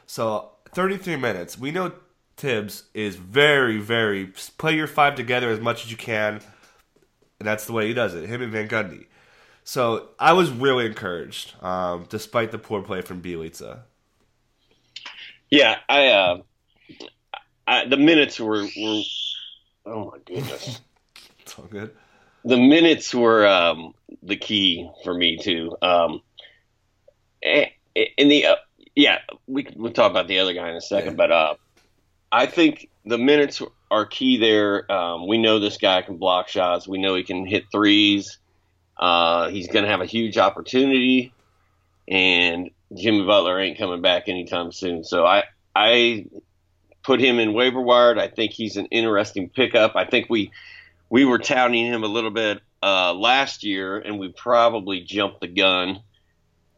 So 0.06 0.50
33 0.72 1.16
minutes. 1.16 1.58
We 1.58 1.70
know 1.70 1.92
Thibs 2.36 2.84
is 2.94 3.16
very, 3.16 3.78
very 3.78 4.32
play 4.58 4.76
your 4.76 4.86
five 4.86 5.14
together 5.14 5.50
as 5.50 5.60
much 5.60 5.84
as 5.84 5.90
you 5.90 5.96
can, 5.96 6.40
and 7.38 7.46
that's 7.46 7.66
the 7.66 7.72
way 7.72 7.88
he 7.88 7.94
does 7.94 8.14
it. 8.14 8.28
Him 8.28 8.42
and 8.42 8.52
Van 8.52 8.68
Gundy. 8.68 9.06
So 9.64 10.10
I 10.18 10.32
was 10.34 10.50
really 10.50 10.86
encouraged, 10.86 11.54
um, 11.62 12.06
despite 12.08 12.50
the 12.50 12.58
poor 12.58 12.82
play 12.82 13.00
from 13.00 13.22
Bjelica. 13.22 13.80
Yeah, 15.50 15.78
I, 15.88 16.08
uh, 16.08 16.42
I 17.66 17.86
the 17.86 17.96
minutes 17.96 18.38
were, 18.38 18.64
were 18.64 19.02
oh 19.86 20.10
my 20.10 20.18
goodness. 20.24 20.80
it's 21.40 21.58
all 21.58 21.66
good 21.66 21.94
the 22.44 22.56
minutes 22.56 23.14
were 23.14 23.46
um, 23.46 23.94
the 24.22 24.36
key 24.36 24.88
for 25.02 25.14
me 25.14 25.38
too. 25.38 25.76
Um, 25.80 26.20
in 27.42 28.28
the 28.28 28.46
uh, 28.46 28.56
yeah, 28.94 29.18
we 29.46 29.66
we'll 29.76 29.92
talk 29.92 30.10
about 30.10 30.28
the 30.28 30.38
other 30.38 30.52
guy 30.52 30.70
in 30.70 30.76
a 30.76 30.80
second, 30.80 31.12
yeah. 31.12 31.16
but 31.16 31.32
uh, 31.32 31.54
I 32.30 32.46
think 32.46 32.88
the 33.04 33.18
minutes 33.18 33.62
are 33.90 34.06
key 34.06 34.38
there. 34.38 34.90
Um, 34.90 35.26
we 35.26 35.38
know 35.38 35.58
this 35.58 35.78
guy 35.78 36.02
can 36.02 36.16
block 36.16 36.48
shots. 36.48 36.86
We 36.86 36.98
know 36.98 37.14
he 37.14 37.22
can 37.22 37.46
hit 37.46 37.64
threes. 37.70 38.38
Uh, 38.96 39.48
he's 39.48 39.68
going 39.68 39.84
to 39.84 39.90
have 39.90 40.00
a 40.00 40.06
huge 40.06 40.38
opportunity, 40.38 41.32
and 42.06 42.70
Jimmy 42.94 43.24
Butler 43.24 43.58
ain't 43.58 43.78
coming 43.78 44.02
back 44.02 44.28
anytime 44.28 44.70
soon. 44.70 45.04
So 45.04 45.24
I 45.24 45.44
I 45.74 46.26
put 47.02 47.20
him 47.20 47.38
in 47.38 47.52
waiver 47.52 47.80
wire. 47.80 48.18
I 48.18 48.28
think 48.28 48.52
he's 48.52 48.76
an 48.76 48.86
interesting 48.86 49.48
pickup. 49.48 49.96
I 49.96 50.04
think 50.04 50.26
we 50.28 50.52
we 51.10 51.24
were 51.24 51.38
touting 51.38 51.86
him 51.86 52.02
a 52.02 52.08
little 52.08 52.30
bit 52.30 52.60
uh, 52.82 53.14
last 53.14 53.64
year, 53.64 53.98
and 53.98 54.18
we 54.18 54.32
probably 54.32 55.00
jumped 55.00 55.40
the 55.40 55.48
gun 55.48 56.00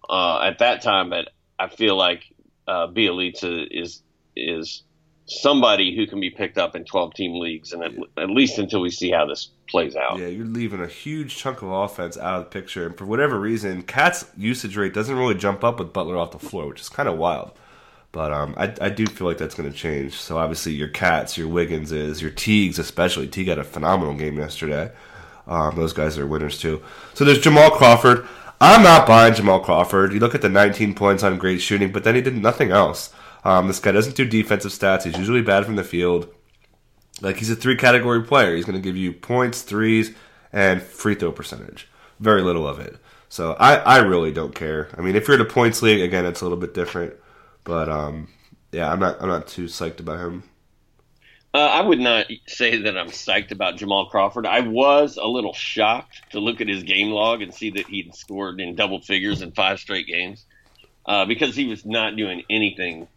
uh, 0.09 0.41
at 0.43 0.59
that 0.61 0.83
time. 0.83 1.11
But 1.11 1.31
I 1.59 1.69
feel 1.69 1.97
like 1.97 2.25
uh, 2.67 2.89
Bjelica 2.89 3.67
is 3.71 4.03
is 4.37 4.83
somebody 5.27 5.97
who 5.97 6.07
can 6.07 6.21
be 6.21 6.31
picked 6.31 6.57
up 6.57 6.77
in 6.77 6.85
12 6.85 7.15
team 7.15 7.41
leagues, 7.41 7.73
and 7.73 7.83
at, 7.83 7.93
at, 8.17 8.31
least 8.31 8.59
until 8.59 8.81
we 8.81 8.91
see 8.91 9.11
how 9.11 9.27
this 9.27 9.51
plays 9.69 9.97
out. 9.97 10.19
Yeah, 10.19 10.29
you're 10.29 10.47
leaving 10.47 10.81
a 10.81 10.87
huge 10.87 11.37
chunk 11.37 11.63
of 11.63 11.71
offense 11.71 12.17
out 12.17 12.39
of 12.39 12.45
the 12.45 12.51
picture, 12.51 12.87
and 12.87 12.97
for 12.97 13.07
whatever 13.07 13.39
reason, 13.39 13.83
Cat's 13.83 14.27
usage 14.37 14.77
rate 14.77 14.95
doesn't 14.95 15.17
really 15.17 15.35
jump 15.35 15.65
up 15.65 15.79
with 15.79 15.93
Butler 15.93 16.17
off 16.17 16.31
the 16.31 16.39
floor, 16.39 16.69
which 16.69 16.81
is 16.81 16.89
kind 16.89 17.09
of 17.09 17.19
wild. 17.19 17.53
But 18.17 18.33
um, 18.33 18.55
I, 18.57 18.73
I 18.81 18.89
do 18.89 19.05
feel 19.05 19.27
like 19.27 19.37
that's 19.37 19.55
going 19.55 19.71
to 19.71 19.77
change. 19.77 20.15
So 20.15 20.39
obviously, 20.39 20.73
your 20.73 20.89
Cats, 20.89 21.37
your 21.37 21.49
Wiggins 21.49 21.93
is, 21.93 22.23
your 22.23 22.31
Teagues 22.31 22.79
especially. 22.79 23.29
Teague 23.29 23.49
had 23.49 23.59
a 23.59 23.63
phenomenal 23.63 24.15
game 24.15 24.39
yesterday. 24.39 24.91
Um, 25.47 25.77
those 25.77 25.93
guys 25.93 26.17
are 26.17 26.27
winners 26.27 26.59
too. 26.59 26.83
So 27.13 27.27
there's 27.27 27.41
Jamal 27.41 27.73
Crawford. 27.73 28.27
I'm 28.59 28.83
not 28.83 29.07
buying 29.07 29.35
Jamal 29.35 29.61
Crawford. 29.61 30.15
You 30.15 30.21
look 30.21 30.35
at 30.35 30.41
the 30.41 30.49
19 30.49 30.95
points 30.95 31.23
on 31.23 31.37
great 31.37 31.61
shooting, 31.61 31.93
but 31.93 32.05
then 32.05 32.15
he 32.15 32.23
did 32.23 32.35
nothing 32.35 32.71
else. 32.71 33.13
Um, 33.45 33.69
this 33.69 33.81
guy 33.81 33.93
doesn't 33.93 34.17
do 34.17 34.25
defensive 34.25 34.73
stats. 34.73 35.03
He's 35.03 35.19
usually 35.19 35.43
bad 35.43 35.67
from 35.67 35.77
the 35.77 35.85
field. 35.85 36.27
Like 37.21 37.37
he's 37.37 37.51
a 37.51 37.55
three 37.55 37.77
category 37.77 38.23
player. 38.23 38.57
He's 38.57 38.65
going 38.65 38.81
to 38.81 38.89
give 38.89 38.97
you 38.97 39.13
points, 39.13 39.61
threes, 39.61 40.13
and 40.55 40.81
free 40.81 41.17
throw 41.17 41.33
percentage. 41.33 41.87
Very 42.19 42.41
little 42.41 42.67
of 42.67 42.81
it. 42.81 42.97
So 43.29 43.53
I, 43.61 43.75
I 43.77 43.99
really 43.99 44.33
don't 44.33 44.55
care. 44.55 44.89
I 44.97 45.03
mean, 45.03 45.17
if 45.17 45.29
you're 45.29 45.35
in 45.35 45.43
a 45.43 45.45
points 45.45 45.83
league, 45.83 46.01
again, 46.01 46.25
it's 46.25 46.41
a 46.41 46.45
little 46.47 46.57
bit 46.57 46.73
different. 46.73 47.13
But 47.67 47.89
um, 47.91 48.29
yeah, 48.73 48.91
I'm 48.91 49.01
not 49.01 49.21
I'm 49.21 49.29
not 49.29 49.49
too 49.49 49.65
psyched 49.65 50.01
about 50.01 50.21
him. 50.21 50.45
Uh, 51.53 51.59
I 51.59 51.81
would 51.81 51.99
not 51.99 52.27
say 52.47 52.83
that 52.83 52.97
I'm 52.97 53.09
psyched 53.09 53.51
about 53.51 53.77
Jamal 53.77 54.07
Crawford. 54.07 54.47
I 54.47 54.61
was 54.61 55.17
a 55.17 55.27
little 55.27 55.55
shocked 55.55 56.21
to 56.31 56.39
look 56.39 56.61
at 56.61 56.69
his 56.69 56.83
game 56.83 57.09
log 57.09 57.43
and 57.43 57.53
see 57.53 57.71
that 57.71 57.87
he'd 57.87 58.15
scored 58.15 58.61
in 58.61 58.77
double 58.77 59.01
figures 59.01 59.43
in 59.43 59.53
five 59.53 59.81
straight 59.81 60.07
games 60.07 60.45
uh, 61.07 61.25
because 61.25 61.57
he 61.57 61.67
was 61.67 61.85
not 61.85 62.15
doing 62.15 62.43
anything 62.51 63.09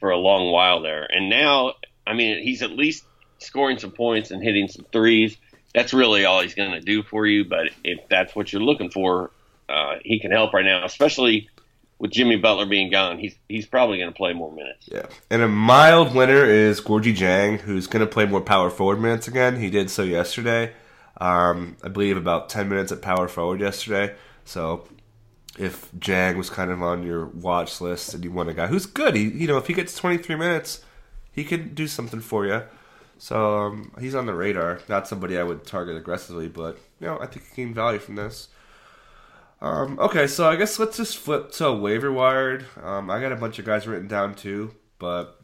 for 0.00 0.10
a 0.10 0.16
long 0.16 0.50
while 0.50 0.80
there. 0.80 1.04
And 1.04 1.28
now, 1.28 1.74
I 2.06 2.14
mean, 2.14 2.42
he's 2.42 2.62
at 2.62 2.70
least 2.70 3.04
scoring 3.38 3.78
some 3.78 3.90
points 3.90 4.30
and 4.30 4.42
hitting 4.42 4.68
some 4.68 4.86
threes. 4.90 5.36
That's 5.74 5.92
really 5.92 6.24
all 6.24 6.40
he's 6.40 6.54
going 6.54 6.72
to 6.72 6.80
do 6.80 7.02
for 7.02 7.26
you. 7.26 7.44
But 7.44 7.66
if 7.84 8.08
that's 8.08 8.34
what 8.34 8.52
you're 8.52 8.62
looking 8.62 8.90
for, 8.90 9.30
uh, 9.68 9.96
he 10.02 10.18
can 10.18 10.30
help 10.30 10.54
right 10.54 10.64
now, 10.64 10.84
especially 10.86 11.50
with 11.98 12.10
Jimmy 12.10 12.36
Butler 12.36 12.66
being 12.66 12.90
gone. 12.90 13.18
He's 13.18 13.36
he's 13.48 13.66
probably 13.66 13.98
going 13.98 14.10
to 14.10 14.16
play 14.16 14.32
more 14.32 14.52
minutes. 14.52 14.88
Yeah, 14.90 15.06
and 15.30 15.42
a 15.42 15.48
mild 15.48 16.14
winner 16.14 16.44
is 16.44 16.80
Gorgui 16.80 17.16
Dieng, 17.16 17.60
who's 17.60 17.86
going 17.86 18.04
to 18.04 18.10
play 18.10 18.26
more 18.26 18.40
power 18.40 18.70
forward 18.70 19.00
minutes 19.00 19.28
again. 19.28 19.60
He 19.60 19.70
did 19.70 19.90
so 19.90 20.02
yesterday. 20.02 20.72
Um, 21.18 21.76
I 21.82 21.88
believe 21.88 22.16
about 22.16 22.48
ten 22.48 22.68
minutes 22.68 22.92
at 22.92 23.02
power 23.02 23.28
forward 23.28 23.60
yesterday. 23.60 24.14
So 24.44 24.86
if 25.58 25.90
Dieng 25.92 26.36
was 26.36 26.50
kind 26.50 26.70
of 26.70 26.82
on 26.82 27.02
your 27.02 27.26
watch 27.26 27.80
list 27.80 28.14
and 28.14 28.22
you 28.22 28.30
want 28.30 28.50
a 28.50 28.54
guy 28.54 28.66
who's 28.66 28.86
good, 28.86 29.14
he 29.14 29.24
you 29.24 29.46
know 29.46 29.56
if 29.56 29.66
he 29.66 29.74
gets 29.74 29.96
23 29.96 30.36
minutes, 30.36 30.82
he 31.32 31.44
can 31.44 31.74
do 31.74 31.86
something 31.86 32.20
for 32.20 32.46
you. 32.46 32.62
So 33.18 33.58
um, 33.60 33.92
he's 33.98 34.14
on 34.14 34.26
the 34.26 34.34
radar. 34.34 34.80
Not 34.88 35.08
somebody 35.08 35.38
I 35.38 35.42
would 35.42 35.64
target 35.64 35.96
aggressively, 35.96 36.48
but 36.48 36.78
you 37.00 37.06
know 37.06 37.18
I 37.18 37.26
think 37.26 37.46
he 37.54 37.64
can 37.64 37.74
value 37.74 37.98
from 37.98 38.16
this. 38.16 38.48
Um, 39.60 39.98
okay, 39.98 40.26
so 40.26 40.48
I 40.48 40.56
guess 40.56 40.78
let's 40.78 40.98
just 40.98 41.16
flip 41.16 41.52
to 41.52 41.72
waiver 41.72 42.12
wired. 42.12 42.66
Um, 42.82 43.10
I 43.10 43.20
got 43.20 43.32
a 43.32 43.36
bunch 43.36 43.58
of 43.58 43.64
guys 43.64 43.86
written 43.86 44.08
down 44.08 44.34
too, 44.34 44.74
but 44.98 45.40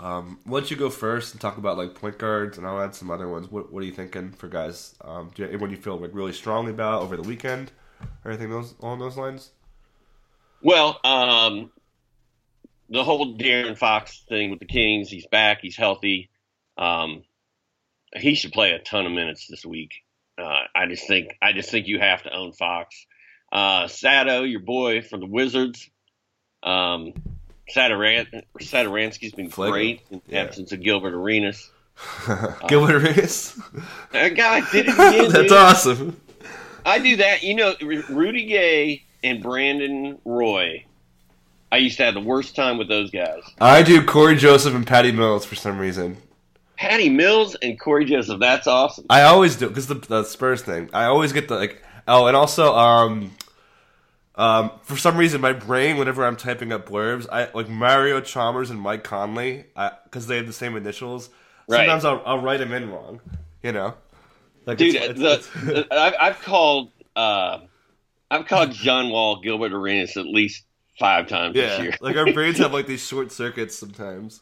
um, 0.00 0.40
why 0.44 0.60
don't 0.60 0.70
you 0.70 0.76
go 0.76 0.90
first 0.90 1.32
and 1.32 1.40
talk 1.40 1.58
about 1.58 1.76
like 1.76 1.94
point 1.94 2.18
guards, 2.18 2.58
and 2.58 2.66
I'll 2.66 2.80
add 2.80 2.94
some 2.94 3.10
other 3.10 3.28
ones. 3.28 3.50
What, 3.50 3.72
what 3.72 3.82
are 3.82 3.86
you 3.86 3.92
thinking 3.92 4.32
for 4.32 4.48
guys? 4.48 4.94
Um, 5.02 5.30
do 5.34 5.42
you, 5.42 5.48
anyone 5.48 5.70
you 5.70 5.76
feel 5.76 5.98
like 5.98 6.14
really 6.14 6.32
strongly 6.32 6.70
about 6.70 7.02
over 7.02 7.16
the 7.16 7.22
weekend? 7.22 7.70
Or 8.24 8.30
anything 8.30 8.50
those 8.50 8.74
along 8.80 8.98
those 8.98 9.16
lines? 9.16 9.50
Well, 10.62 10.98
um, 11.04 11.70
the 12.88 13.04
whole 13.04 13.36
De'Aaron 13.36 13.78
Fox 13.78 14.24
thing 14.28 14.50
with 14.50 14.60
the 14.60 14.66
Kings, 14.66 15.08
he's 15.08 15.26
back, 15.26 15.60
he's 15.62 15.76
healthy. 15.76 16.30
Um, 16.76 17.22
he 18.14 18.34
should 18.34 18.52
play 18.52 18.72
a 18.72 18.78
ton 18.78 19.06
of 19.06 19.12
minutes 19.12 19.46
this 19.46 19.64
week. 19.64 19.92
Uh, 20.36 20.62
I 20.74 20.86
just 20.86 21.06
think 21.06 21.36
I 21.40 21.52
just 21.52 21.70
think 21.70 21.86
you 21.86 22.00
have 22.00 22.22
to 22.24 22.34
own 22.34 22.52
Fox. 22.52 23.06
Uh, 23.54 23.86
Sato, 23.86 24.42
your 24.42 24.60
boy 24.60 25.00
from 25.00 25.20
the 25.20 25.26
Wizards. 25.26 25.88
Um, 26.64 27.14
Satoran- 27.74 28.42
Satoransky's 28.60 29.32
been 29.32 29.48
great 29.48 30.02
in 30.10 30.20
the 30.26 30.32
yeah. 30.34 30.42
absence 30.42 30.72
of 30.72 30.82
Gilbert 30.82 31.14
Arenas. 31.14 31.70
Gilbert 32.68 32.96
Arenas? 32.96 33.58
That 34.12 34.30
guy 34.36 34.60
did 34.70 34.86
it 34.88 34.94
again. 34.94 35.30
That's 35.30 35.48
dude. 35.48 35.52
awesome. 35.52 36.20
I 36.84 36.98
do 36.98 37.16
that. 37.16 37.42
You 37.42 37.54
know, 37.54 37.74
Rudy 38.10 38.44
Gay 38.46 39.04
and 39.22 39.42
Brandon 39.42 40.18
Roy. 40.24 40.84
I 41.72 41.78
used 41.78 41.96
to 41.96 42.04
have 42.04 42.14
the 42.14 42.20
worst 42.20 42.54
time 42.54 42.78
with 42.78 42.88
those 42.88 43.10
guys. 43.10 43.42
I 43.60 43.82
do 43.82 44.04
Cory 44.04 44.36
Joseph 44.36 44.74
and 44.74 44.86
Patty 44.86 45.10
Mills 45.10 45.44
for 45.44 45.54
some 45.56 45.78
reason. 45.78 46.18
Patty 46.76 47.08
Mills 47.08 47.56
and 47.56 47.78
Cory 47.80 48.04
Joseph. 48.04 48.38
That's 48.38 48.66
awesome. 48.66 49.06
I 49.10 49.22
always 49.22 49.56
do 49.56 49.68
because 49.68 49.86
the, 49.88 49.94
the 49.94 50.24
Spurs 50.24 50.62
thing. 50.62 50.90
I 50.92 51.04
always 51.04 51.32
get 51.32 51.48
the 51.48 51.56
like. 51.56 51.82
Oh, 52.06 52.26
and 52.26 52.36
also, 52.36 52.74
um, 52.74 53.32
um, 54.36 54.72
for 54.82 54.96
some 54.96 55.16
reason, 55.16 55.40
my 55.40 55.52
brain, 55.52 55.96
whenever 55.96 56.24
I'm 56.24 56.36
typing 56.36 56.72
up 56.72 56.88
blurbs, 56.88 57.26
I 57.30 57.50
like 57.54 57.68
Mario 57.68 58.20
Chalmers 58.20 58.70
and 58.70 58.80
Mike 58.80 59.04
Conley 59.04 59.66
because 60.04 60.26
they 60.26 60.36
have 60.36 60.46
the 60.46 60.52
same 60.52 60.76
initials. 60.76 61.30
Sometimes. 61.68 62.04
I'll, 62.04 62.22
I'll 62.26 62.40
write 62.40 62.58
them 62.58 62.72
in 62.72 62.90
wrong. 62.90 63.20
You 63.62 63.72
know. 63.72 63.94
Like 64.66 64.78
Dude, 64.78 64.94
it's, 64.94 65.20
it's, 65.20 65.48
the, 65.48 65.78
it's, 65.80 65.88
I've, 65.90 66.14
I've, 66.18 66.42
called 66.42 66.90
uh, 67.14 67.60
I've 68.30 68.46
called 68.46 68.72
John 68.72 69.10
Wall 69.10 69.40
Gilbert 69.40 69.72
Arenas 69.72 70.16
at 70.16 70.26
least 70.26 70.64
five 70.98 71.28
times 71.28 71.54
yeah, 71.54 71.66
this 71.66 71.80
year. 71.80 71.94
like 72.00 72.16
our 72.16 72.32
brains 72.32 72.58
have 72.58 72.72
like 72.72 72.86
these 72.88 73.06
short 73.06 73.30
circuits 73.30 73.76
sometimes. 73.76 74.40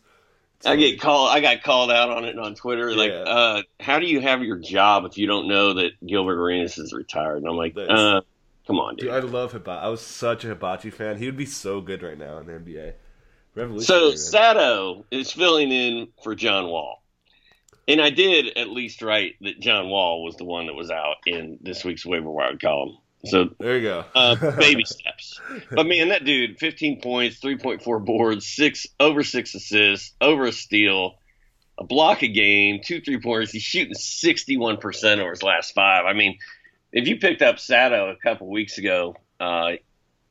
I 0.64 0.76
get 0.76 1.00
called. 1.00 1.30
I 1.30 1.40
got 1.40 1.62
called 1.62 1.90
out 1.90 2.11
on 2.11 2.25
it 2.25 2.38
on 2.38 2.54
Twitter. 2.54 2.90
Yeah. 2.90 2.96
Like, 2.96 3.12
uh, 3.12 3.62
how 3.80 3.99
do 3.99 4.06
you 4.06 4.20
have 4.20 4.42
your 4.42 4.58
job 4.58 5.04
if 5.04 5.18
you 5.18 5.26
don't 5.26 5.49
know 5.49 5.75
that 5.75 5.90
Gilbert 6.06 6.40
Arenas 6.40 6.78
is 6.78 6.92
retired? 6.92 7.38
And 7.38 7.49
I'm 7.49 7.56
like, 7.56 7.76
uh, 7.76 8.20
come 8.66 8.78
on, 8.78 8.97
dude. 8.97 9.07
dude 9.07 9.14
I 9.14 9.19
love 9.21 9.52
Hibachi. 9.52 9.85
I 9.85 9.88
was 9.88 10.00
such 10.00 10.45
a 10.45 10.49
Hibachi 10.49 10.90
fan. 10.90 11.19
He 11.19 11.26
would 11.26 11.37
be 11.37 11.47
so 11.47 11.81
good 11.81 12.02
right 12.02 12.19
now 12.19 12.38
in 12.38 12.47
the 12.47 12.52
NBA. 12.52 12.95
So 13.83 14.14
Sato 14.14 15.04
is 15.11 15.31
filling 15.31 15.71
in 15.71 16.09
for 16.23 16.35
John 16.35 16.69
Wall. 16.69 17.02
And 17.87 18.00
I 18.00 18.11
did 18.11 18.57
at 18.57 18.69
least 18.69 19.02
write 19.02 19.35
that 19.40 19.61
John 19.61 19.88
Wall 19.88 20.25
was 20.25 20.37
the 20.37 20.45
one 20.45 20.66
that 20.66 20.75
was 20.75 20.90
out 20.90 21.16
in 21.26 21.59
this 21.61 21.85
week's 21.85 22.07
waiver 22.07 22.31
wire 22.31 22.57
column. 22.57 22.97
So 23.25 23.50
there 23.59 23.76
you 23.76 23.83
go. 23.83 24.04
uh, 24.14 24.35
baby 24.57 24.85
steps. 24.85 25.40
But 25.71 25.87
man, 25.87 26.09
that 26.09 26.25
dude, 26.25 26.59
15 26.59 27.00
points, 27.00 27.40
3.4 27.40 28.04
boards, 28.04 28.47
six 28.47 28.87
over 28.99 29.23
six 29.23 29.54
assists, 29.54 30.14
over 30.21 30.45
a 30.45 30.52
steal, 30.52 31.19
a 31.78 31.85
block 31.85 32.23
a 32.23 32.28
game, 32.28 32.81
two 32.85 33.00
three 33.00 33.21
pointers. 33.21 33.52
He's 33.52 33.62
shooting 33.62 33.95
61% 33.95 35.19
over 35.19 35.31
his 35.31 35.42
last 35.42 35.75
five. 35.75 36.04
I 36.07 36.14
mean, 36.14 36.38
if 36.92 37.08
you 37.08 37.16
picked 37.16 37.42
up 37.42 37.58
Sato 37.58 38.11
a 38.11 38.16
couple 38.16 38.49
weeks 38.49 38.78
ago, 38.78 39.16
uh, 39.40 39.72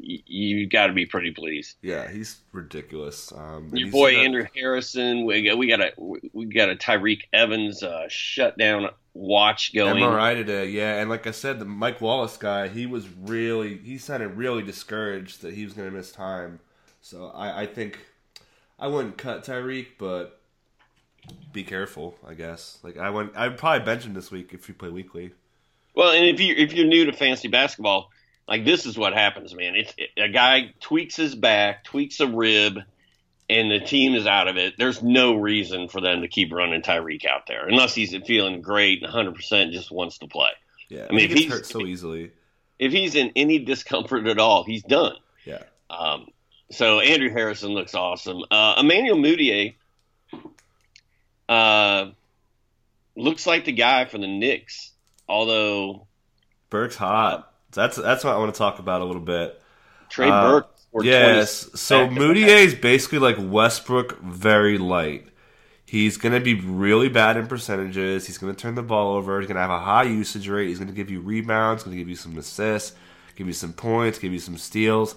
you 0.04 0.68
got 0.68 0.88
to 0.88 0.94
be 0.94 1.06
pretty 1.06 1.32
pleased. 1.32 1.78
Yeah, 1.82 2.10
he's 2.10 2.40
ridiculous. 2.52 3.32
Um, 3.32 3.70
Your 3.74 3.92
boy 3.92 4.16
Andrew 4.18 4.46
Harrison. 4.56 5.26
We 5.26 5.44
got 5.44 5.58
we 5.58 5.68
got 5.68 5.82
a 5.82 5.92
we 5.98 6.46
got 6.46 6.70
a 6.70 6.76
Tyreke 6.76 7.24
Evans 7.34 7.84
uh, 7.84 8.06
shutdown 8.08 8.90
watch 9.14 9.74
going. 9.74 10.04
MRI 10.04 10.36
today, 10.36 10.70
yeah. 10.70 11.00
And 11.00 11.10
like 11.10 11.28
I 11.28 11.32
said, 11.32 11.60
the 11.60 11.66
Mike 11.66 12.02
Wallace 12.02 12.38
guy, 12.38 12.68
he 12.68 12.86
was 12.86 13.08
really 13.10 13.78
he 13.78 13.98
sounded 13.98 14.30
really 14.30 14.64
discouraged 14.64 15.42
that 15.42 15.54
he 15.54 15.64
was 15.64 15.74
going 15.74 15.90
to 15.90 15.96
miss 15.96 16.12
time. 16.12 16.60
So 17.02 17.32
I, 17.36 17.62
I 17.62 17.66
think 17.66 18.00
I 18.80 18.88
wouldn't 18.88 19.18
cut 19.18 19.44
Tyreke, 19.44 19.98
but 19.98 20.40
be 21.54 21.64
careful. 21.64 22.18
I 22.26 22.34
guess 22.34 22.80
like 22.82 22.98
I 22.98 23.10
went. 23.10 23.34
I'd 23.36 23.58
probably 23.58 23.86
bench 23.86 24.06
him 24.06 24.14
this 24.14 24.32
week 24.32 24.54
if 24.54 24.68
you 24.68 24.74
play 24.74 24.90
weekly. 24.90 25.34
Well, 25.94 26.12
and 26.12 26.26
if 26.26 26.40
you 26.40 26.56
if 26.56 26.74
you're 26.74 26.88
new 26.88 27.06
to 27.06 27.14
fantasy 27.14 27.48
basketball 27.48 28.12
like 28.52 28.66
this 28.66 28.86
is 28.86 28.98
what 28.98 29.14
happens, 29.14 29.56
man. 29.56 29.76
It's 29.76 29.94
it, 29.98 30.10
a 30.18 30.28
guy 30.28 30.74
tweaks 30.82 31.16
his 31.16 31.34
back, 31.36 31.86
tweaks 31.86 32.20
a 32.20 32.28
rib, 32.28 32.80
and 33.50 33.72
the 33.72 33.80
team 33.80 34.14
is 34.14 34.28
out 34.28 34.50
of 34.50 34.58
it. 34.58 34.74
There's 34.78 35.02
no 35.02 35.36
reason 35.36 35.88
for 35.88 36.02
them 36.02 36.22
to 36.22 36.28
keep 36.28 36.52
running 36.52 36.82
Tyreke 36.82 37.26
out 37.26 37.48
there 37.48 37.66
unless 37.68 37.96
he's 37.96 38.16
feeling 38.26 38.62
great 38.62 39.04
and 39.04 39.14
100 39.14 39.36
percent 39.36 39.72
just 39.72 39.90
wants 39.90 40.18
to 40.20 40.28
play. 40.28 40.52
Yeah, 40.90 41.08
I 41.10 41.14
mean, 41.14 41.30
he 41.30 41.34
if 41.34 41.38
he's 41.38 41.52
hurt 41.52 41.66
so 41.66 41.86
easily, 41.86 42.32
if 42.78 42.92
he's 42.92 43.16
in 43.16 43.32
any 43.38 43.60
discomfort 43.60 44.28
at 44.28 44.38
all, 44.38 44.66
he's 44.66 44.84
done. 44.84 45.16
Yeah. 45.46 45.64
Um, 45.90 46.28
so 46.72 47.00
Andrew 47.00 47.30
Harrison 47.30 47.70
looks 47.70 47.96
awesome. 47.96 48.44
Uh, 48.52 48.76
Emmanuel 48.80 49.18
Mudiay 49.18 49.76
uh, 51.48 52.12
looks 53.16 53.48
like 53.48 53.64
the 53.64 53.72
guy 53.72 54.04
for 54.06 54.18
the 54.18 54.28
Knicks, 54.28 54.92
although 55.28 56.08
Burke's 56.70 56.96
hot. 56.96 57.54
That's 57.72 57.98
that's 57.98 58.24
what 58.24 58.34
I 58.34 58.38
want 58.38 58.54
to 58.54 58.58
talk 58.58 58.80
about 58.80 59.02
a 59.02 59.06
little 59.06 59.22
bit. 59.22 59.62
Trade 60.10 60.30
uh, 60.30 60.50
Burke. 60.52 61.06
yes. 61.06 61.70
So 61.80 62.08
Mudiay 62.08 62.66
is 62.66 62.76
basically 62.76 63.20
like 63.20 63.38
Westbrook, 63.40 64.20
very 64.22 64.78
light. 64.78 65.28
He's 65.86 66.18
going 66.18 66.34
to 66.34 66.40
be 66.40 66.56
really 66.56 67.10
bad 67.10 67.36
in 67.36 67.48
percentages. 67.48 68.26
He's 68.26 68.38
going 68.38 68.56
to 68.56 68.60
turn 68.60 68.76
the 68.76 68.84
ball 68.84 69.14
over. 69.14 69.40
He's 69.40 69.48
going 69.48 69.56
to 69.56 69.62
have 69.62 69.70
a 69.70 69.80
high 69.80 70.04
usage 70.04 70.48
rate. 70.48 70.70
He's 70.70 70.80
going 70.80 70.88
to 70.88 70.94
give 70.94 71.12
you 71.12 71.20
rebounds. 71.20 71.84
Going 71.84 71.98
to 71.98 72.02
give 72.02 72.08
you 72.08 72.16
some 72.16 72.38
assists. 72.38 72.96
Give 73.36 73.48
you 73.48 73.54
some 73.54 73.74
points. 73.74 74.18
Give 74.18 74.32
you 74.32 74.40
some 74.40 74.58
steals. 74.58 75.16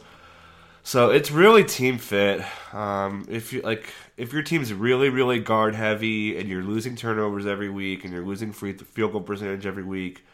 So 0.87 1.09
it's 1.09 1.31
really 1.31 1.65
team 1.65 1.97
fit. 1.97 2.45
Um, 2.75 3.25
if 3.31 3.55
you 3.55 3.63
like, 3.63 3.89
if 4.19 4.35
your 4.35 4.43
team's 4.43 4.71
really, 4.73 5.09
really 5.09 5.39
guard 5.39 5.75
heavy 5.75 6.39
and 6.39 6.47
you're 6.47 6.63
losing 6.63 6.95
turnovers 6.95 7.47
every 7.47 7.71
week 7.71 8.05
and 8.05 8.13
you're 8.13 8.25
losing 8.25 8.53
free 8.53 8.75
field 8.75 9.13
goal 9.13 9.23
percentage 9.23 9.65
every 9.65 9.83
week, 9.83 10.27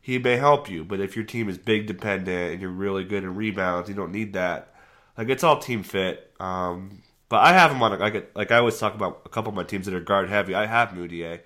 he 0.00 0.18
may 0.18 0.36
help 0.36 0.70
you. 0.70 0.82
But 0.82 1.00
if 1.00 1.14
your 1.14 1.26
team 1.26 1.50
is 1.50 1.58
big 1.58 1.86
dependent 1.86 2.52
and 2.54 2.62
you're 2.62 2.70
really 2.70 3.04
good 3.04 3.22
in 3.22 3.34
rebounds, 3.34 3.90
you 3.90 3.94
don't 3.94 4.10
need 4.10 4.32
that. 4.32 4.74
Like 5.18 5.28
it's 5.28 5.44
all 5.44 5.58
team 5.58 5.82
fit. 5.82 6.32
Um, 6.40 7.02
but 7.28 7.40
I 7.44 7.52
have 7.52 7.70
him 7.70 7.82
on 7.82 7.98
like 7.98 8.34
like 8.34 8.50
I 8.50 8.56
always 8.58 8.78
talk 8.78 8.94
about 8.94 9.22
a 9.26 9.28
couple 9.28 9.50
of 9.50 9.56
my 9.56 9.64
teams 9.64 9.84
that 9.84 9.94
are 9.94 10.00
guard 10.00 10.30
heavy. 10.30 10.54
I 10.54 10.64
have 10.64 10.90
Mudiay, 10.90 11.40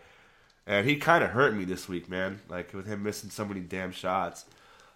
and 0.68 0.88
he 0.88 0.96
kind 0.96 1.24
of 1.24 1.30
hurt 1.30 1.52
me 1.54 1.64
this 1.64 1.88
week, 1.88 2.08
man. 2.08 2.40
Like 2.48 2.72
with 2.72 2.86
him 2.86 3.02
missing 3.02 3.30
so 3.30 3.44
many 3.44 3.60
damn 3.60 3.90
shots. 3.90 4.44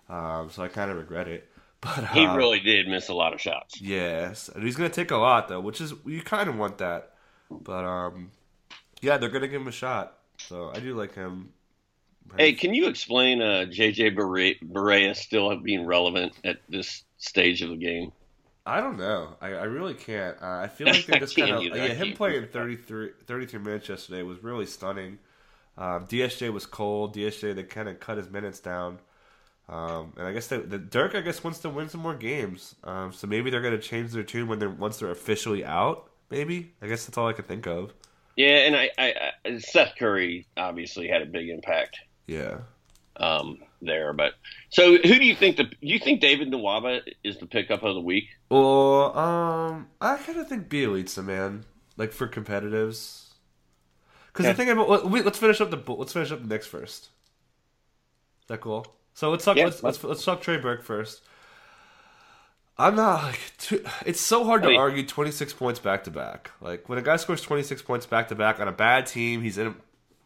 Um, 0.08 0.50
so 0.50 0.62
I 0.62 0.68
kind 0.68 0.88
of 0.88 0.98
regret 0.98 1.26
it. 1.26 1.50
But 1.80 1.98
uh, 1.98 2.06
He 2.06 2.26
really 2.26 2.60
did 2.60 2.88
miss 2.88 3.08
a 3.08 3.14
lot 3.14 3.34
of 3.34 3.40
shots. 3.40 3.80
Yes, 3.80 4.48
and 4.48 4.64
he's 4.64 4.76
gonna 4.76 4.88
take 4.88 5.10
a 5.10 5.16
lot 5.16 5.48
though, 5.48 5.60
which 5.60 5.80
is 5.80 5.94
you 6.04 6.22
kind 6.22 6.48
of 6.48 6.56
want 6.56 6.78
that. 6.78 7.12
But 7.50 7.84
um, 7.84 8.30
yeah, 9.00 9.18
they're 9.18 9.28
gonna 9.28 9.48
give 9.48 9.60
him 9.60 9.68
a 9.68 9.72
shot. 9.72 10.18
So 10.38 10.70
I 10.74 10.80
do 10.80 10.94
like 10.94 11.14
him. 11.14 11.50
Hey, 12.36 12.54
can 12.54 12.74
you 12.74 12.88
explain 12.88 13.40
uh, 13.40 13.66
JJ 13.68 14.16
Barea, 14.16 14.56
Barea 14.62 15.14
still 15.14 15.54
being 15.56 15.86
relevant 15.86 16.32
at 16.44 16.58
this 16.68 17.04
stage 17.18 17.62
of 17.62 17.70
the 17.70 17.76
game? 17.76 18.12
I 18.66 18.80
don't 18.80 18.98
know. 18.98 19.36
I, 19.40 19.50
I 19.52 19.64
really 19.64 19.94
can't. 19.94 20.36
Uh, 20.42 20.58
I 20.58 20.68
feel 20.68 20.88
like 20.88 21.06
they 21.06 21.20
just 21.20 21.36
kind 21.36 21.52
of 21.52 21.62
yeah. 21.62 21.86
Him 21.86 22.14
playing 22.14 22.48
33, 22.48 23.10
33 23.26 23.60
minutes 23.60 23.88
yesterday 23.88 24.22
was 24.22 24.42
really 24.42 24.66
stunning. 24.66 25.18
Um, 25.78 26.06
DSJ 26.06 26.52
was 26.52 26.66
cold. 26.66 27.14
DSJ 27.14 27.54
they 27.54 27.62
kind 27.62 27.88
of 27.88 28.00
cut 28.00 28.16
his 28.16 28.28
minutes 28.28 28.58
down. 28.58 28.98
Um, 29.68 30.12
and 30.16 30.26
I 30.26 30.32
guess 30.32 30.46
the, 30.46 30.58
the 30.58 30.78
Dirk 30.78 31.14
I 31.16 31.20
guess 31.22 31.42
wants 31.42 31.58
to 31.60 31.68
win 31.70 31.88
some 31.88 32.00
more 32.00 32.14
games. 32.14 32.74
Um, 32.84 33.12
so 33.12 33.26
maybe 33.26 33.50
they're 33.50 33.60
gonna 33.62 33.78
change 33.78 34.12
their 34.12 34.22
tune 34.22 34.46
when 34.48 34.58
they're 34.58 34.70
once 34.70 34.98
they're 34.98 35.10
officially 35.10 35.64
out. 35.64 36.08
Maybe 36.30 36.72
I 36.80 36.86
guess 36.86 37.04
that's 37.06 37.18
all 37.18 37.26
I 37.28 37.32
can 37.32 37.44
think 37.44 37.66
of. 37.66 37.92
Yeah, 38.36 38.58
and 38.66 38.76
I, 38.76 38.90
I, 38.98 39.14
I 39.44 39.58
Seth 39.58 39.94
Curry 39.98 40.46
obviously 40.56 41.08
had 41.08 41.22
a 41.22 41.26
big 41.26 41.48
impact 41.48 41.98
Yeah. 42.26 42.58
um, 43.16 43.58
there. 43.80 44.12
But 44.12 44.34
so, 44.68 44.98
who 44.98 45.14
do 45.18 45.24
you 45.24 45.34
think 45.34 45.56
the? 45.56 45.64
Do 45.64 45.76
you 45.80 45.98
think 45.98 46.20
David 46.20 46.50
Nwaba 46.52 47.00
is 47.24 47.38
the 47.38 47.46
pickup 47.46 47.82
of 47.82 47.94
the 47.94 48.00
week? 48.00 48.28
Well, 48.50 49.16
um, 49.18 49.86
I 50.00 50.16
kind 50.18 50.38
of 50.38 50.48
think 50.48 50.68
Bjelica, 50.68 51.24
man. 51.24 51.64
Like 51.96 52.12
for 52.12 52.28
competitives. 52.28 53.30
Because 54.32 54.44
Okay. 54.46 54.52
the 54.52 54.54
thing 54.54 54.68
about 54.70 54.88
let- 55.10 55.24
let's 55.24 55.38
finish 55.38 55.60
up 55.62 55.70
the 55.70 55.92
let's 55.94 56.12
finish 56.12 56.30
up 56.30 56.42
the 56.42 56.46
Knicks 56.46 56.66
first. 56.66 57.04
Is 58.42 58.48
that 58.48 58.60
cool? 58.60 58.86
So 59.16 59.30
let's 59.30 59.46
talk. 59.46 59.56
Yeah, 59.56 59.64
let's, 59.64 59.82
let's 59.82 60.04
let's 60.04 60.22
talk 60.22 60.42
Trey 60.42 60.58
Burke 60.58 60.82
first. 60.82 61.22
I'm 62.76 62.94
not 62.94 63.22
like 63.22 63.40
too, 63.56 63.82
it's 64.04 64.20
so 64.20 64.44
hard 64.44 64.62
to 64.62 64.68
Wait. 64.68 64.76
argue 64.76 65.06
26 65.06 65.54
points 65.54 65.80
back 65.80 66.04
to 66.04 66.10
back. 66.10 66.50
Like 66.60 66.86
when 66.90 66.98
a 66.98 67.02
guy 67.02 67.16
scores 67.16 67.40
26 67.40 67.80
points 67.80 68.04
back 68.04 68.28
to 68.28 68.34
back 68.34 68.60
on 68.60 68.68
a 68.68 68.72
bad 68.72 69.06
team, 69.06 69.40
he's 69.40 69.56
in 69.56 69.74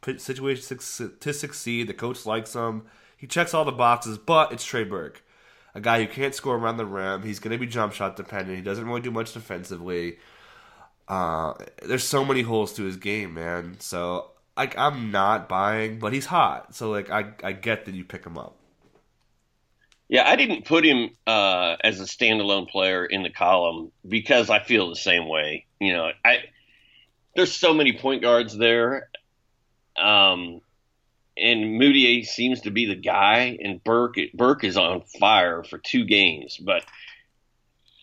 a 0.08 0.18
situation 0.18 0.76
to 1.20 1.32
succeed. 1.32 1.86
The 1.86 1.94
coach 1.94 2.26
likes 2.26 2.52
him. 2.52 2.82
He 3.16 3.28
checks 3.28 3.54
all 3.54 3.64
the 3.64 3.70
boxes, 3.70 4.18
but 4.18 4.50
it's 4.50 4.64
Trey 4.64 4.82
Burke, 4.82 5.22
a 5.72 5.80
guy 5.80 6.02
who 6.02 6.08
can't 6.08 6.34
score 6.34 6.56
around 6.56 6.78
the 6.78 6.84
rim. 6.84 7.22
He's 7.22 7.38
going 7.38 7.52
to 7.52 7.58
be 7.58 7.68
jump 7.68 7.92
shot 7.92 8.16
dependent. 8.16 8.56
He 8.56 8.64
doesn't 8.64 8.84
really 8.84 9.02
do 9.02 9.12
much 9.12 9.32
defensively. 9.32 10.18
Uh, 11.06 11.54
there's 11.84 12.02
so 12.02 12.24
many 12.24 12.42
holes 12.42 12.72
to 12.72 12.82
his 12.82 12.96
game, 12.96 13.34
man. 13.34 13.76
So 13.78 14.32
like 14.56 14.76
I'm 14.76 15.12
not 15.12 15.48
buying, 15.48 16.00
but 16.00 16.12
he's 16.12 16.26
hot. 16.26 16.74
So 16.74 16.90
like 16.90 17.08
I 17.08 17.34
I 17.44 17.52
get 17.52 17.84
that 17.84 17.94
you 17.94 18.04
pick 18.04 18.26
him 18.26 18.36
up. 18.36 18.56
Yeah, 20.10 20.28
I 20.28 20.34
didn't 20.34 20.64
put 20.64 20.84
him 20.84 21.10
uh, 21.24 21.76
as 21.84 22.00
a 22.00 22.04
standalone 22.04 22.68
player 22.68 23.06
in 23.06 23.22
the 23.22 23.30
column 23.30 23.92
because 24.06 24.50
I 24.50 24.58
feel 24.58 24.88
the 24.88 24.96
same 24.96 25.28
way. 25.28 25.66
You 25.80 25.92
know, 25.92 26.10
I 26.24 26.38
there's 27.36 27.52
so 27.52 27.72
many 27.72 27.96
point 27.96 28.20
guards 28.20 28.58
there, 28.58 29.08
um, 29.96 30.62
and 31.38 31.80
Mudiay 31.80 32.26
seems 32.26 32.62
to 32.62 32.72
be 32.72 32.86
the 32.86 32.96
guy, 32.96 33.56
and 33.62 33.82
Burke 33.84 34.16
Burke 34.34 34.64
is 34.64 34.76
on 34.76 35.02
fire 35.20 35.62
for 35.62 35.78
two 35.78 36.04
games, 36.04 36.56
but 36.56 36.84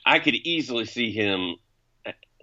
I 0.05 0.19
could 0.19 0.35
easily 0.35 0.85
see 0.85 1.11
him 1.11 1.57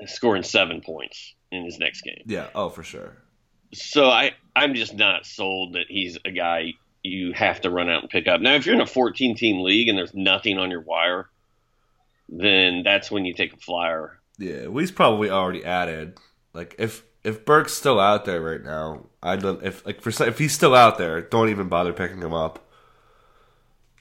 scoring 0.04 0.42
seven 0.42 0.82
points 0.82 1.34
in 1.50 1.64
his 1.64 1.78
next 1.78 2.02
game. 2.02 2.22
Yeah. 2.26 2.48
Oh, 2.54 2.68
for 2.68 2.82
sure. 2.82 3.16
So 3.72 4.10
I 4.10 4.32
I'm 4.54 4.74
just 4.74 4.94
not 4.94 5.24
sold 5.24 5.72
that 5.72 5.86
he's 5.88 6.18
a 6.22 6.30
guy 6.30 6.74
you 7.04 7.32
have 7.34 7.60
to 7.60 7.70
run 7.70 7.90
out 7.90 8.00
and 8.00 8.10
pick 8.10 8.26
up. 8.26 8.40
Now, 8.40 8.54
if 8.54 8.66
you're 8.66 8.74
in 8.74 8.80
a 8.80 8.86
14 8.86 9.36
team 9.36 9.62
league 9.62 9.88
and 9.88 9.96
there's 9.96 10.14
nothing 10.14 10.58
on 10.58 10.70
your 10.70 10.80
wire, 10.80 11.28
then 12.28 12.82
that's 12.82 13.10
when 13.10 13.26
you 13.26 13.34
take 13.34 13.52
a 13.52 13.58
flyer. 13.58 14.18
Yeah, 14.38 14.66
well, 14.66 14.78
he's 14.78 14.90
probably 14.90 15.30
already 15.30 15.64
added. 15.64 16.18
Like 16.54 16.74
if 16.78 17.04
if 17.22 17.44
Burke's 17.44 17.74
still 17.74 18.00
out 18.00 18.24
there 18.24 18.40
right 18.40 18.62
now, 18.62 19.06
I'd 19.22 19.44
if 19.44 19.84
like 19.86 20.00
for 20.00 20.10
if 20.24 20.38
he's 20.38 20.52
still 20.52 20.74
out 20.74 20.98
there, 20.98 21.20
don't 21.20 21.50
even 21.50 21.68
bother 21.68 21.92
picking 21.92 22.20
him 22.20 22.32
up. 22.32 22.60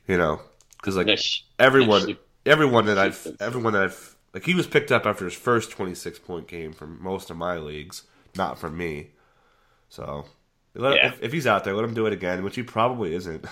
You 0.08 0.18
know, 0.18 0.42
because 0.78 0.96
like 0.96 1.20
everyone, 1.60 2.18
everyone 2.46 2.86
that 2.88 2.98
I've 2.98 3.28
everyone 3.40 3.74
that 3.74 3.84
I've 3.84 4.16
like 4.34 4.46
he 4.46 4.54
was 4.54 4.68
picked 4.68 4.92
up 4.92 5.06
after 5.06 5.26
his 5.26 5.34
first 5.34 5.72
twenty 5.72 5.96
six 5.96 6.20
point 6.20 6.48
game 6.48 6.74
from 6.74 7.02
most 7.02 7.30
of 7.30 7.38
my 7.38 7.58
leagues, 7.58 8.04
not 8.36 8.60
from 8.60 8.78
me. 8.78 9.12
So 9.90 10.26
let, 10.76 11.04
Yeah. 11.04 11.08
if, 11.08 11.22
if 11.22 11.32
he's 11.34 11.48
out 11.48 11.64
there, 11.64 11.74
let 11.76 11.86
him 11.86 11.94
do 11.94 12.06
it 12.08 12.14
again, 12.14 12.44
which 12.44 12.56
he 12.56 12.64
probably 12.64 13.14
isn't. 13.16 13.46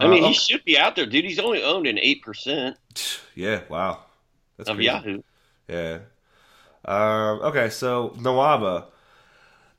I 0.00 0.06
mean, 0.08 0.22
Uh, 0.22 0.28
he 0.28 0.32
should 0.34 0.64
be 0.64 0.78
out 0.78 0.96
there, 0.96 1.06
dude. 1.06 1.24
He's 1.24 1.38
only 1.38 1.62
owned 1.62 1.86
in 1.86 1.98
eight 1.98 2.22
percent 2.22 2.76
yeah, 3.34 3.62
wow, 3.68 4.04
that's 4.56 4.70
of 4.70 4.76
crazy. 4.76 4.86
Yahoo. 4.86 5.22
Yeah. 5.68 6.00
Um, 6.84 7.40
okay, 7.42 7.70
so 7.70 8.10
Nwaba. 8.18 8.86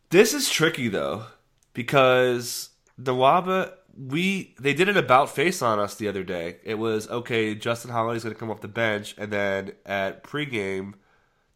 This 0.09 0.33
is 0.33 0.49
tricky 0.49 0.87
though, 0.87 1.25
because 1.73 2.69
Nwaba, 3.01 3.73
we 3.97 4.55
they 4.59 4.73
did 4.73 4.89
an 4.89 4.97
about 4.97 5.29
face 5.29 5.61
on 5.61 5.79
us 5.79 5.95
the 5.95 6.07
other 6.07 6.23
day. 6.23 6.57
It 6.63 6.75
was 6.75 7.07
okay. 7.09 7.55
Justin 7.55 7.91
Holiday's 7.91 8.23
going 8.23 8.33
to 8.35 8.39
come 8.39 8.49
off 8.51 8.61
the 8.61 8.67
bench, 8.67 9.15
and 9.17 9.31
then 9.31 9.73
at 9.85 10.23
pregame, 10.23 10.95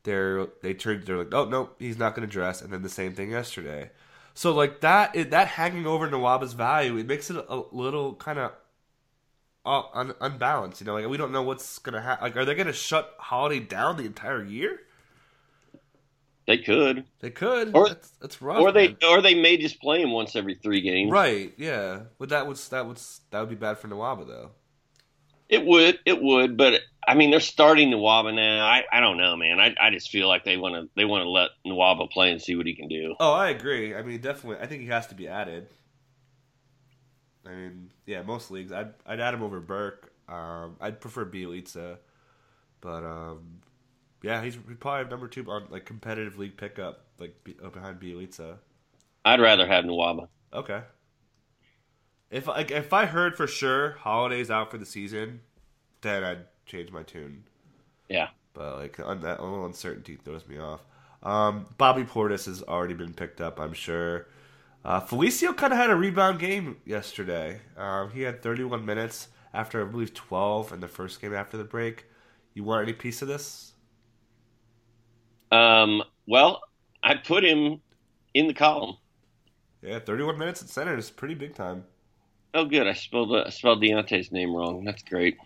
they're 0.04 0.48
they 0.62 0.74
turned 0.74 1.04
they're 1.06 1.18
like, 1.20 1.34
oh 1.34 1.46
no, 1.46 1.72
he's 1.80 1.98
not 1.98 2.16
going 2.16 2.28
to 2.28 2.32
dress, 2.32 2.62
and 2.62 2.72
then 2.74 2.82
the 2.84 2.90
same 2.90 3.14
thing 3.16 3.32
yesterday. 3.32 3.92
So 4.34 4.54
like 4.54 4.82
that 4.82 5.16
it, 5.16 5.32
that 5.32 5.48
hanging 5.48 5.86
over 5.86 6.08
Nwaba's 6.10 6.54
value, 6.54 6.98
it 6.98 7.08
makes 7.08 7.30
it 7.30 7.36
a 7.48 7.64
little 7.72 8.16
kind 8.16 8.40
of 8.40 8.52
uh, 9.66 9.84
un- 9.94 10.16
unbalanced. 10.20 10.82
You 10.82 10.88
know, 10.88 10.96
like 10.96 11.08
we 11.08 11.18
don't 11.18 11.32
know 11.32 11.44
what's 11.44 11.78
gonna 11.80 12.02
happen. 12.02 12.24
Like, 12.24 12.36
are 12.36 12.46
they 12.46 12.56
gonna 12.56 12.74
shut 12.74 13.14
Holiday 13.20 13.60
down 13.60 13.98
the 13.98 14.06
entire 14.06 14.44
year? 14.44 14.80
They 16.46 16.58
could, 16.58 17.06
They 17.22 17.30
could. 17.30 17.74
Or- 17.74 17.88
that's, 17.88 18.10
that's 18.22 18.42
rough. 18.42 18.60
or 18.60 18.72
they 18.74 18.90
man. 18.90 18.98
or 19.08 19.22
they 19.22 19.34
may 19.36 19.56
just 19.56 19.80
play 19.80 20.02
him 20.02 20.12
once 20.12 20.36
every 20.36 20.56
three 20.56 20.82
games. 20.82 21.10
right? 21.12 21.54
Yeah, 21.58 22.02
but 22.20 22.30
that 22.30 22.48
was 22.48 22.68
that 22.70 22.86
was 22.88 23.22
that 23.32 23.40
would 23.40 23.50
be 23.50 23.56
bad 23.56 23.78
for 23.78 23.88
Nwaba 23.88 24.28
though. 24.28 24.52
It 25.54 25.64
would, 25.64 26.00
it 26.06 26.20
would, 26.20 26.58
but 26.58 26.82
I 27.08 27.14
mean, 27.14 27.30
they're 27.30 27.40
starting 27.40 27.92
Nwaba 27.92 28.34
now. 28.34 28.66
I, 28.66 28.84
I 28.92 29.00
don't 29.00 29.18
know, 29.18 29.36
man. 29.36 29.60
I, 29.60 29.76
I 29.80 29.92
just 29.92 30.10
feel 30.10 30.28
like 30.28 30.44
they 30.46 30.58
want 30.58 30.74
to 30.74 30.90
they 30.96 31.06
want 31.06 31.24
to 31.24 31.30
let 31.30 31.52
Nwaba 31.64 32.10
play 32.10 32.32
and 32.32 32.42
see 32.42 32.56
what 32.56 32.66
he 32.66 32.76
can 32.76 32.88
do. 32.88 33.16
Oh, 33.20 33.34
I 33.34 33.50
agree. 33.50 33.96
I 33.96 34.02
mean, 34.02 34.20
definitely. 34.20 34.64
I 34.64 34.68
think 34.68 34.82
he 34.82 34.88
has 34.88 35.08
to 35.08 35.16
be 35.16 35.28
added. 35.28 35.68
I 37.46 37.50
mean, 37.50 37.92
yeah, 38.06 38.22
most 38.22 38.52
leagues, 38.52 38.72
I'd 38.72 38.94
I'd 39.06 39.20
add 39.20 39.34
him 39.34 39.44
over 39.44 39.60
Burke. 39.60 40.12
Um, 40.28 40.78
I'd 40.80 41.02
prefer 41.02 41.26
Bjelica, 41.26 41.98
but 42.82 43.04
um, 43.04 43.60
yeah, 44.24 44.44
he's 44.44 44.58
probably 44.80 45.10
number 45.10 45.28
two 45.28 45.50
on 45.52 45.68
like 45.70 45.86
competitive 45.86 46.38
league 46.38 46.58
pickup, 46.58 47.06
like 47.20 47.36
uh, 47.64 47.70
behind 47.70 48.00
Bjelica. 48.00 48.58
I'd 49.26 49.42
rather 49.42 49.68
have 49.68 49.86
Nwaba. 49.86 50.28
Okay. 50.54 50.82
If 52.34 52.48
like 52.48 52.72
if 52.72 52.92
I 52.94 53.06
heard 53.06 53.38
for 53.38 53.46
sure 53.46 53.92
Holiday's 54.00 54.50
out 54.50 54.72
for 54.72 54.80
the 54.80 54.88
season, 54.88 55.42
then 56.02 56.24
I'd 56.24 56.46
change 56.66 56.92
my 56.92 57.04
tune. 57.04 57.44
Yeah. 58.10 58.30
But 58.56 58.78
like 58.78 59.00
on 59.00 59.22
that 59.22 59.40
little 59.40 59.68
uncertainty 59.68 60.16
throws 60.16 60.48
me 60.48 60.58
off. 60.58 60.82
Um, 61.22 61.68
Bobby 61.78 62.04
Portis 62.04 62.48
has 62.48 62.64
already 62.64 62.96
been 62.96 63.14
picked 63.14 63.40
up, 63.40 63.60
I'm 63.60 63.74
sure. 63.74 64.26
Uh, 64.84 65.00
Felicio 65.00 65.56
kind 65.56 65.74
of 65.74 65.80
had 65.80 65.92
a 65.92 65.96
rebound 65.96 66.40
game 66.40 66.78
yesterday. 66.86 67.62
Um, 67.78 68.10
he 68.10 68.24
had 68.24 68.42
31 68.42 68.84
minutes 68.84 69.28
after 69.54 69.82
I 69.82 69.90
believe 69.90 70.16
12 70.16 70.74
in 70.74 70.80
the 70.80 70.88
first 70.88 71.22
game 71.22 71.36
after 71.36 71.56
the 71.56 71.64
break. 71.64 72.06
You 72.56 72.64
want 72.64 72.82
any 72.82 72.94
piece 72.94 73.22
of 73.22 73.28
this? 73.28 73.74
Um, 75.52 76.02
well, 76.28 76.62
I 77.04 77.14
put 77.14 77.46
him 77.46 77.80
in 78.34 78.48
the 78.48 78.56
column. 78.56 78.98
Yeah, 79.84 80.00
31 80.00 80.40
minutes 80.40 80.64
at 80.64 80.70
center 80.70 80.98
is 80.98 81.12
pretty 81.12 81.36
big 81.36 81.54
time. 81.54 81.84
Oh, 82.54 82.66
good. 82.66 82.88
I 82.88 82.94
spelled 82.94 83.36
I 83.36 83.50
spelled 83.50 83.82
Deyonta's 83.82 84.32
name 84.32 84.56
wrong. 84.56 84.84
That's 84.84 85.04
great. 85.04 85.38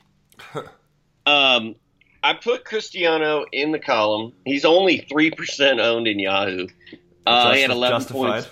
um, 1.26 1.76
I 2.24 2.34
put 2.34 2.65
Cristiano 2.65 3.46
in 3.52 3.72
the 3.72 3.80
column. 3.80 4.34
He's 4.46 4.65
only 4.65 5.06
three 5.10 5.32
percent 5.32 5.80
owned 5.80 6.08
in 6.08 6.20
Yahoo. 6.20 6.67
Uh, 7.26 7.54
he 7.54 7.62
had 7.62 7.72
eleven 7.72 8.00
justified. 8.00 8.43
points, 8.43 8.50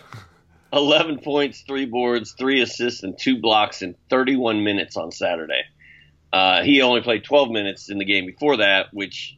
eleven 0.72 1.20
points, 1.20 1.62
three 1.68 1.86
boards, 1.86 2.34
three 2.38 2.62
assists, 2.62 3.04
and 3.04 3.18
two 3.18 3.40
blocks 3.40 3.82
in 3.82 3.96
thirty-one 4.10 4.64
minutes 4.64 4.96
on 4.96 5.12
Saturday. 5.12 5.64
Uh, 6.32 6.64
he 6.64 6.82
only 6.82 7.00
played 7.00 7.24
12 7.24 7.50
minutes 7.50 7.90
in 7.90 7.98
the 7.98 8.04
game 8.04 8.26
before 8.26 8.58
that, 8.58 8.88
which 8.92 9.38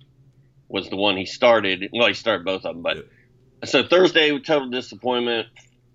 was 0.67 0.89
the 0.89 0.95
one 0.95 1.15
he 1.15 1.27
started. 1.27 1.87
Well, 1.93 2.07
he 2.07 2.15
started 2.15 2.43
both 2.43 2.65
of 2.65 2.73
them, 2.73 2.81
but 2.81 3.07
so 3.69 3.83
Thursday 3.83 4.37
total 4.39 4.69
disappointment. 4.69 5.47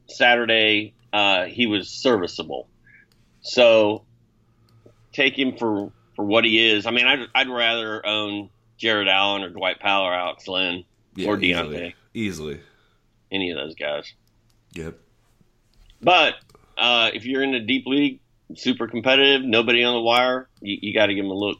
Saturday 0.08 0.94
uh, 1.12 1.44
he 1.44 1.66
was 1.66 1.88
serviceable. 1.88 2.68
So 3.42 4.04
take 5.12 5.38
him 5.38 5.56
for 5.56 5.92
for 6.16 6.24
what 6.24 6.44
he 6.44 6.70
is. 6.70 6.86
I 6.86 6.90
mean, 6.90 7.06
I'd, 7.06 7.26
I'd 7.34 7.48
rather 7.48 8.04
own 8.06 8.50
Jarrett 8.78 9.08
Allen 9.08 9.42
or 9.42 9.50
Dwight 9.50 9.80
Powell 9.80 10.04
or 10.06 10.14
Alex 10.14 10.46
Len 10.48 10.84
Yeah, 11.14 11.28
or 11.28 11.36
Deyonta, 11.36 11.66
easily. 11.72 11.94
Easily. 12.14 12.60
any 13.30 13.50
of 13.50 13.56
those 13.56 13.74
guys. 13.74 14.12
Yep. 14.74 14.98
But 16.02 16.34
uh, 16.76 17.10
if 17.14 17.24
you're 17.24 17.42
in 17.42 17.54
a 17.54 17.60
deep 17.60 17.86
league, 17.86 18.20
super 18.56 18.88
competitive, 18.88 19.42
nobody 19.42 19.84
on 19.84 19.94
the 19.94 20.00
wire, 20.00 20.48
you, 20.60 20.78
you 20.82 20.94
got 20.94 21.06
to 21.06 21.14
give 21.14 21.24
him 21.24 21.30
a 21.30 21.34
look. 21.34 21.58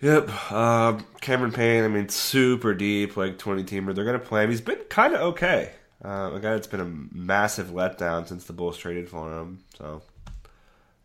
Yep. 0.00 0.52
Um, 0.52 1.04
Cameron 1.20 1.52
Payne, 1.52 1.82
I 1.84 1.88
mean, 1.88 2.08
super 2.08 2.72
deep, 2.74 3.16
like 3.16 3.38
20 3.38 3.64
teamer. 3.64 3.94
They're 3.94 4.04
going 4.04 4.18
to 4.18 4.24
play 4.24 4.44
him. 4.44 4.50
He's 4.50 4.60
been 4.60 4.78
kind 4.88 5.14
of 5.14 5.20
okay. 5.32 5.72
Uh, 6.04 6.30
a 6.34 6.40
guy 6.40 6.52
that's 6.52 6.66
been 6.66 6.80
a 6.80 7.16
massive 7.16 7.68
letdown 7.68 8.26
since 8.26 8.44
the 8.44 8.52
Bulls 8.52 8.78
traded 8.78 9.08
for 9.08 9.32
him. 9.32 9.64
So, 9.76 10.02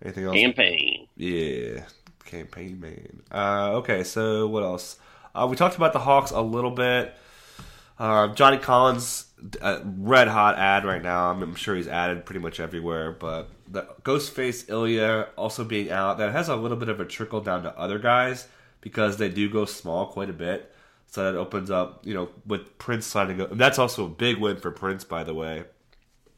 anything 0.03 0.25
else? 0.25 0.35
Campaign. 0.35 1.07
Yeah, 1.15 1.85
campaign 2.25 2.79
man. 2.79 3.23
Uh, 3.31 3.71
okay, 3.77 4.03
so 4.03 4.47
what 4.47 4.63
else? 4.63 4.97
Uh, 5.33 5.47
we 5.49 5.55
talked 5.55 5.75
about 5.75 5.93
the 5.93 5.99
Hawks 5.99 6.31
a 6.31 6.41
little 6.41 6.71
bit. 6.71 7.15
Uh, 7.97 8.27
Johnny 8.33 8.57
Collins, 8.57 9.25
uh, 9.61 9.79
red 9.83 10.27
hot 10.27 10.57
ad 10.57 10.85
right 10.85 11.01
now. 11.01 11.31
I'm, 11.31 11.41
I'm 11.41 11.55
sure 11.55 11.75
he's 11.75 11.87
added 11.87 12.25
pretty 12.25 12.39
much 12.39 12.59
everywhere, 12.59 13.11
but 13.11 13.49
the 13.67 13.87
Ghostface 14.03 14.69
Ilya 14.69 15.29
also 15.37 15.63
being 15.63 15.91
out, 15.91 16.17
that 16.17 16.31
has 16.31 16.49
a 16.49 16.55
little 16.55 16.77
bit 16.77 16.89
of 16.89 16.99
a 16.99 17.05
trickle 17.05 17.41
down 17.41 17.63
to 17.63 17.77
other 17.77 17.99
guys 17.99 18.47
because 18.81 19.17
they 19.17 19.29
do 19.29 19.49
go 19.49 19.65
small 19.65 20.07
quite 20.07 20.29
a 20.29 20.33
bit. 20.33 20.72
So 21.13 21.23
that 21.23 21.37
opens 21.37 21.69
up, 21.69 21.99
you 22.03 22.15
know, 22.15 22.29
with 22.43 22.75
Prince 22.79 23.05
signing 23.05 23.39
up. 23.39 23.51
And 23.51 23.59
that's 23.59 23.77
also 23.77 24.05
a 24.05 24.09
big 24.09 24.39
win 24.39 24.57
for 24.57 24.71
Prince, 24.71 25.03
by 25.03 25.23
the 25.23 25.35
way, 25.35 25.63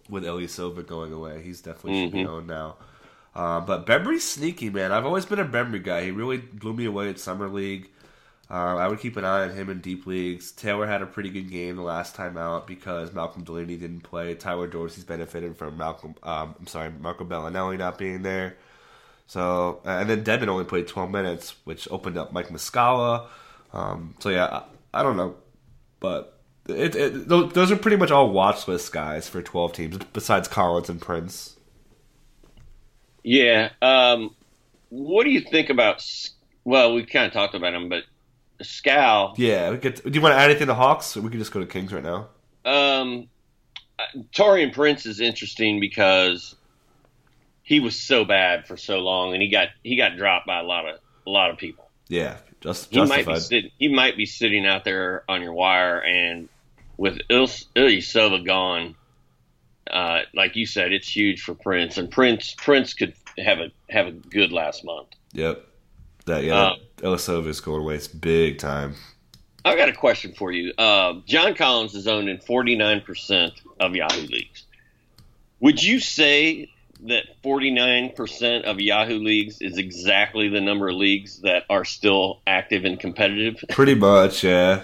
with 0.10 0.26
Ilyasova 0.26 0.86
going 0.86 1.14
away. 1.14 1.42
He's 1.42 1.62
definitely 1.62 2.04
should 2.04 2.12
be 2.12 2.26
owned 2.26 2.48
now. 2.48 2.76
Uh, 3.34 3.62
but 3.62 3.86
Bembry's 3.86 4.26
sneaky, 4.26 4.70
man. 4.70 4.92
I've 4.92 5.06
always 5.06 5.26
been 5.26 5.40
a 5.40 5.46
Bembry 5.46 5.82
guy. 5.82 6.04
He 6.04 6.12
really 6.12 6.40
blew 6.40 6.74
me 6.74 6.84
away 6.84 7.10
at 7.10 7.20
Summer 7.20 7.48
League. 7.48 7.88
Uh, 8.52 8.76
I 8.76 8.90
would 8.90 9.00
keep 9.00 9.16
an 9.16 9.24
eye 9.24 9.44
on 9.44 9.52
him 9.52 9.70
in 9.70 9.80
deep 9.80 10.06
leagues. 10.06 10.52
Taylor 10.52 10.88
had 10.88 11.02
a 11.02 11.06
pretty 11.06 11.30
good 11.30 11.50
game 11.50 11.78
the 11.78 11.82
last 11.82 12.14
time 12.14 12.38
out 12.38 12.68
because 12.68 13.14
Malcolm 13.14 13.46
Delaney 13.46 13.78
didn't 13.78 14.02
play. 14.02 14.36
Tyler 14.36 14.68
Dorsey's 14.68 15.06
benefited 15.06 15.56
from 15.56 15.78
Malcolm. 15.78 16.16
Um, 16.22 16.54
I'm 16.60 16.68
sorry, 16.68 16.92
Marco 17.00 17.24
Belinelli 17.24 17.78
not 17.78 17.98
being 17.98 18.24
there. 18.24 18.58
So 19.26 19.80
and 19.86 20.10
then 20.10 20.24
Devin 20.26 20.50
only 20.50 20.66
played 20.66 20.90
12 20.90 21.10
minutes, 21.10 21.56
which 21.64 21.88
opened 21.90 22.18
up 22.18 22.34
Mike 22.34 22.50
Muscala. 22.50 23.28
Um, 23.73 24.15
so 24.19 24.30
yeah, 24.30 24.45
I, 24.45 24.63
I 24.99 25.04
don't 25.04 25.17
know, 25.17 25.36
but 25.99 26.39
it, 26.67 26.95
it, 26.95 27.28
those 27.28 27.71
are 27.71 27.75
pretty 27.75 27.97
much 27.97 28.12
all 28.12 28.30
watch 28.30 28.67
list 28.67 28.91
guys 28.91 29.28
for 29.28 29.41
12 29.41 29.73
teams 29.73 29.97
besides 30.13 30.47
Collins 30.47 30.89
and 30.89 31.01
Prince. 31.01 31.58
Yeah. 33.23 33.69
Um, 33.82 34.36
what 34.89 35.23
do 35.23 35.32
you 35.32 35.41
think 35.41 35.69
about? 35.69 36.04
Well, 36.63 36.93
we 36.93 37.06
kind 37.06 37.25
of 37.25 37.34
talked 37.34 37.56
about 37.56 37.73
him, 37.73 37.89
but 37.89 38.04
Skal. 38.62 39.34
Yeah, 39.38 39.71
we 39.71 39.78
could, 39.78 40.01
do 40.04 40.12
you 40.12 40.21
want 40.21 40.34
to 40.34 40.38
add 40.38 40.49
anything 40.49 40.67
to 40.67 40.73
Hawks? 40.73 41.15
Or 41.17 41.21
we 41.21 41.30
could 41.30 41.39
just 41.39 41.51
go 41.51 41.60
to 41.60 41.65
Kings 41.65 41.91
right 41.91 42.04
now. 42.04 42.30
Um, 42.63 43.28
Taurean 44.34 44.73
Prince 44.73 45.06
is 45.06 45.19
interesting 45.19 45.80
because 45.80 46.56
he 47.63 47.80
was 47.80 47.99
so 47.99 48.25
bad 48.25 48.67
for 48.67 48.78
so 48.78 48.99
long, 48.99 49.34
and 49.34 49.41
he 49.41 49.49
got 49.49 49.69
he 49.84 49.95
got 49.95 50.17
dropped 50.17 50.47
by 50.47 50.60
a 50.60 50.63
lot 50.63 50.88
of 50.88 50.99
a 51.25 51.30
lot 51.30 51.51
of 51.51 51.58
people. 51.58 51.89
Yeah, 52.08 52.38
just 52.65 52.91
He 52.91 53.04
might 53.06 53.25
be 53.25 53.39
sit, 53.39 53.65
he 53.80 53.88
might 53.88 54.17
be 54.17 54.25
sitting 54.25 54.65
out 54.65 54.84
there 54.84 55.23
on 55.30 55.41
your 55.41 55.54
wire, 55.54 55.99
and 55.99 56.49
with 56.97 57.19
Il- 57.30 57.47
Ilyasova 57.47 58.45
gone, 58.45 58.95
uh, 59.89 60.21
like 60.34 60.56
you 60.56 60.65
said, 60.65 60.91
it's 60.91 61.08
huge 61.08 61.41
for 61.41 61.54
Prince, 61.54 61.97
and 61.97 62.10
Prince 62.10 62.56
Prince 62.58 62.93
could 62.93 63.13
have 63.38 63.60
a 63.60 63.71
have 63.89 64.08
a 64.08 64.12
good 64.12 64.51
last 64.51 64.84
month. 64.84 65.08
Yep. 65.34 65.65
That 66.25 66.43
yeah, 66.43 66.69
Um, 66.71 66.78
Ilyasova 66.97 67.47
is 67.47 67.60
going 67.62 67.82
away. 67.82 67.95
It's 67.95 68.08
big 68.08 68.58
time. 68.58 68.95
I've 69.63 69.78
got 69.78 69.89
a 69.89 69.93
question 69.93 70.34
for 70.34 70.51
you. 70.51 70.73
Uh, 70.78 71.15
John 71.25 71.56
Collins 71.56 71.95
is 71.95 72.08
owned 72.08 72.30
in 72.30 72.38
49% 72.38 73.51
of 73.80 73.95
Yahoo 73.95 74.28
leagues. 74.28 74.63
Would 75.60 75.82
you 75.84 75.99
say 75.99 76.69
that 77.08 77.41
49% 77.44 78.63
of 78.63 78.80
Yahoo 78.80 79.20
leagues 79.20 79.62
is 79.62 79.78
exactly 79.78 80.50
the 80.50 80.62
number 80.62 80.89
of 80.89 80.96
leagues 80.96 81.41
that 81.41 81.63
are 81.70 81.86
still 81.86 82.41
active 82.46 82.86
and 82.86 83.00
competitive? 83.00 83.63
Pretty 83.70 83.96
much, 83.96 84.44
yeah. 84.44 84.82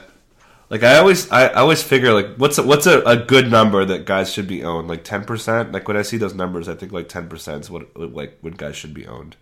Like 0.69 0.83
I 0.83 0.97
always, 0.97 1.29
I, 1.31 1.47
I 1.47 1.55
always 1.55 1.83
figure 1.83 2.13
like 2.13 2.35
what's 2.37 2.57
a, 2.57 2.63
what's 2.63 2.85
a, 2.85 3.01
a 3.01 3.17
good 3.17 3.51
number 3.51 3.83
that 3.83 4.05
guys 4.05 4.31
should 4.31 4.47
be 4.47 4.63
owned? 4.63 4.87
Like 4.87 5.03
ten 5.03 5.25
percent. 5.25 5.73
Like 5.73 5.85
when 5.85 5.97
I 5.97 6.01
see 6.01 6.15
those 6.15 6.33
numbers, 6.33 6.69
I 6.69 6.75
think 6.75 6.93
like 6.93 7.09
ten 7.09 7.27
percent 7.27 7.65
is 7.65 7.69
what 7.69 7.93
like 7.97 8.37
when 8.39 8.53
guys 8.53 8.77
should 8.77 8.93
be 8.93 9.05
owned. 9.05 9.35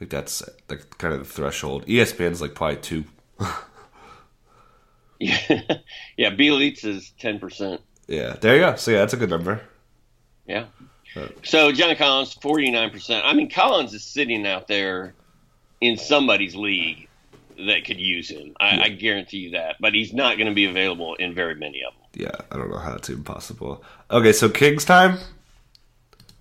Like 0.00 0.10
that's 0.10 0.42
like 0.68 0.98
kind 0.98 1.12
of 1.14 1.20
the 1.20 1.26
threshold. 1.26 1.86
ESPN's 1.86 2.40
like 2.40 2.54
probably 2.54 2.78
two. 2.78 3.04
yeah, 5.18 6.30
B 6.30 6.48
Elites 6.48 6.84
is 6.84 7.12
10%. 7.20 7.78
Yeah, 8.06 8.36
there 8.40 8.54
you 8.54 8.60
go. 8.60 8.76
So 8.76 8.90
yeah, 8.90 8.98
that's 8.98 9.14
a 9.14 9.16
good 9.16 9.30
number. 9.30 9.62
Yeah. 10.46 10.66
So 11.42 11.72
John 11.72 11.94
Collins, 11.96 12.34
49%. 12.34 13.22
I 13.24 13.32
mean, 13.34 13.50
Collins 13.50 13.94
is 13.94 14.04
sitting 14.04 14.46
out 14.46 14.68
there 14.68 15.14
in 15.80 15.96
somebody's 15.96 16.54
league 16.54 17.08
that 17.58 17.84
could 17.84 18.00
use 18.00 18.28
him. 18.28 18.54
I, 18.60 18.80
I 18.80 18.88
guarantee 18.88 19.38
you 19.38 19.50
that. 19.50 19.76
But 19.80 19.94
he's 19.94 20.12
not 20.12 20.36
going 20.36 20.48
to 20.48 20.54
be 20.54 20.64
available 20.64 21.14
in 21.14 21.34
very 21.34 21.54
many 21.54 21.82
of 21.84 21.92
them. 21.94 22.26
Yeah, 22.26 22.44
I 22.50 22.56
don't 22.56 22.70
know 22.70 22.78
how 22.78 22.90
that's 22.90 23.10
even 23.10 23.24
possible. 23.24 23.84
Okay, 24.10 24.32
so 24.32 24.48
Kings 24.48 24.84
time. 24.84 25.18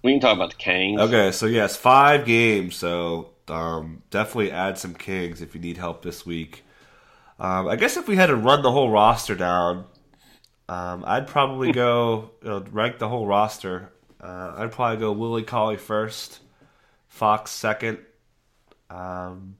We 0.03 0.13
can 0.13 0.19
talk 0.19 0.35
about 0.35 0.51
the 0.51 0.57
Kangs. 0.57 0.99
Okay, 0.99 1.31
so 1.31 1.45
yes, 1.45 1.75
five 1.75 2.25
games. 2.25 2.75
So 2.75 3.31
um, 3.47 4.03
definitely 4.09 4.51
add 4.51 4.77
some 4.77 4.93
Kings 4.93 5.41
if 5.41 5.55
you 5.55 5.61
need 5.61 5.77
help 5.77 6.01
this 6.03 6.25
week. 6.25 6.63
Um, 7.39 7.67
I 7.67 7.75
guess 7.75 7.97
if 7.97 8.07
we 8.07 8.15
had 8.15 8.27
to 8.27 8.35
run 8.35 8.61
the 8.61 8.71
whole 8.71 8.89
roster 8.89 9.35
down, 9.35 9.85
um, 10.69 11.03
I'd 11.05 11.27
probably 11.27 11.71
go 11.71 12.31
you 12.41 12.49
know, 12.49 12.65
rank 12.71 12.99
the 12.99 13.09
whole 13.09 13.25
roster. 13.25 13.91
Uh, 14.23 14.53
I'd 14.57 14.71
probably 14.71 14.97
go 14.97 15.11
Willie 15.11 15.43
Cauley 15.43 15.75
first, 15.77 16.39
Fox 17.09 17.51
second. 17.51 17.97
Um, 18.89 19.57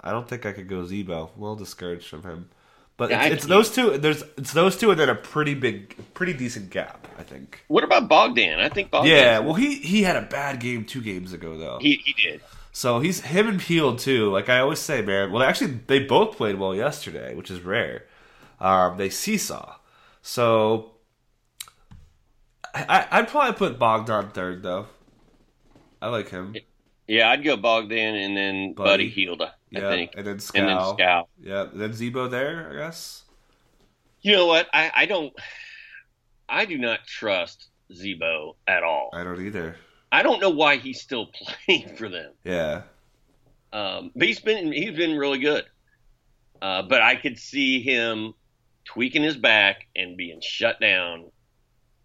I 0.00 0.10
don't 0.10 0.28
think 0.28 0.44
I 0.44 0.52
could 0.52 0.68
go 0.68 0.84
Z-Bo. 0.84 1.30
A 1.34 1.40
little 1.40 1.56
discouraged 1.56 2.06
from 2.06 2.22
him, 2.22 2.50
but 2.98 3.10
Yeah, 3.10 3.24
it's, 3.24 3.36
it's 3.36 3.46
those 3.46 3.70
two. 3.74 3.96
There's 3.96 4.22
it's 4.36 4.52
those 4.52 4.76
two, 4.76 4.90
and 4.90 5.00
then 5.00 5.08
a 5.08 5.14
pretty 5.14 5.54
big, 5.54 5.96
pretty 6.12 6.34
decent 6.34 6.68
gap. 6.70 7.08
I 7.18 7.22
think. 7.22 7.64
What 7.68 7.82
about 7.84 8.08
Bogdan? 8.08 8.60
I 8.60 8.68
think 8.68 8.90
Bogdan. 8.90 9.10
Yeah, 9.10 9.38
well, 9.38 9.54
he 9.54 9.76
he 9.76 10.02
had 10.02 10.16
a 10.16 10.22
bad 10.22 10.60
game 10.60 10.84
two 10.84 11.00
games 11.00 11.32
ago 11.32 11.56
though. 11.56 11.78
he 11.80 12.02
he 12.04 12.12
did. 12.12 12.42
So 12.72 12.98
he's 12.98 13.20
him 13.20 13.48
and 13.48 13.60
Peel 13.60 13.96
too. 13.96 14.30
Like 14.30 14.48
I 14.48 14.58
always 14.58 14.80
say, 14.80 15.00
man. 15.00 15.30
Well, 15.32 15.42
actually, 15.42 15.78
they 15.86 16.00
both 16.00 16.36
played 16.36 16.56
well 16.58 16.74
yesterday, 16.74 17.34
which 17.34 17.50
is 17.50 17.60
rare. 17.60 18.04
Um, 18.60 18.96
they 18.98 19.08
seesaw. 19.10 19.76
So 20.22 20.93
I, 22.74 23.06
I'd 23.10 23.28
probably 23.28 23.54
put 23.54 23.78
Bogdan 23.78 24.30
third 24.30 24.62
though. 24.62 24.86
I 26.02 26.08
like 26.08 26.28
him. 26.28 26.54
Yeah, 27.06 27.30
I'd 27.30 27.44
go 27.44 27.56
Bogdan 27.56 28.14
and 28.16 28.36
then 28.36 28.74
Buddy. 28.74 28.90
Buddy, 28.90 29.08
Hield. 29.10 29.42
Yeah, 29.70 29.88
I 29.88 29.90
think, 29.90 30.12
and 30.16 30.26
then 30.26 30.40
and 30.54 30.68
then 30.68 30.80
Skal. 30.94 31.28
Yeah, 31.40 31.66
then 31.72 31.92
Z-Bo 31.92 32.28
there, 32.28 32.70
I 32.72 32.76
guess. 32.76 33.24
You 34.22 34.32
know 34.32 34.46
what? 34.46 34.68
I 34.72 34.90
I 34.94 35.06
don't. 35.06 35.32
I 36.48 36.64
do 36.64 36.78
not 36.78 37.06
trust 37.06 37.68
Z-Bo 37.92 38.56
at 38.66 38.82
all. 38.82 39.10
I 39.12 39.24
don't 39.24 39.40
either. 39.40 39.76
I 40.12 40.22
don't 40.22 40.40
know 40.40 40.50
why 40.50 40.76
he's 40.76 41.00
still 41.00 41.26
playing 41.66 41.96
for 41.96 42.08
them. 42.08 42.32
Yeah, 42.44 42.82
Um, 43.72 44.10
but 44.14 44.26
he's 44.28 44.40
been 44.40 44.72
he's 44.72 44.96
been 44.96 45.16
really 45.16 45.38
good. 45.38 45.64
Uh, 46.62 46.82
but 46.82 47.02
I 47.02 47.16
could 47.16 47.38
see 47.38 47.82
him 47.82 48.32
tweaking 48.84 49.22
his 49.22 49.36
back 49.36 49.86
and 49.96 50.16
being 50.16 50.40
shut 50.40 50.80
down 50.80 51.30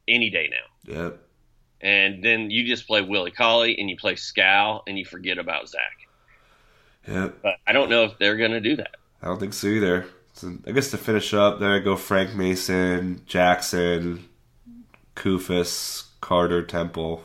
any 0.10 0.30
day 0.30 0.50
now. 0.52 0.93
yep. 1.04 1.19
And 1.82 2.22
then 2.24 2.52
you 2.52 2.65
just 2.65 2.88
play 2.88 3.02
Willie 3.02 3.32
Cauley 3.32 3.80
and 3.80 3.89
you 3.89 3.95
play 3.95 4.15
Skal 4.17 4.84
and 4.86 5.00
you 5.00 5.06
forget 5.06 5.38
about 5.38 5.69
Zach. 5.69 6.08
Yep. 7.08 7.38
But 7.41 7.56
I 7.65 7.72
don't 7.72 7.89
know 7.89 8.04
if 8.04 8.17
they're 8.19 8.36
going 8.36 8.52
to 8.52 8.60
do 8.60 8.76
that. 8.76 8.98
I 9.22 9.28
don't 9.28 9.39
think 9.39 9.54
so 9.54 9.67
either. 9.67 10.06
So 10.34 10.58
I 10.67 10.72
guess 10.72 10.91
to 10.91 10.98
finish 10.98 11.34
up, 11.34 11.60
there 11.60 11.74
I 11.74 11.80
go 11.80 11.95
Frank 11.95 12.36
Mason, 12.36 13.22
Jackson, 13.26 14.28
Koufos, 15.15 16.08
Carter, 16.22 16.63
Temple, 16.65 17.24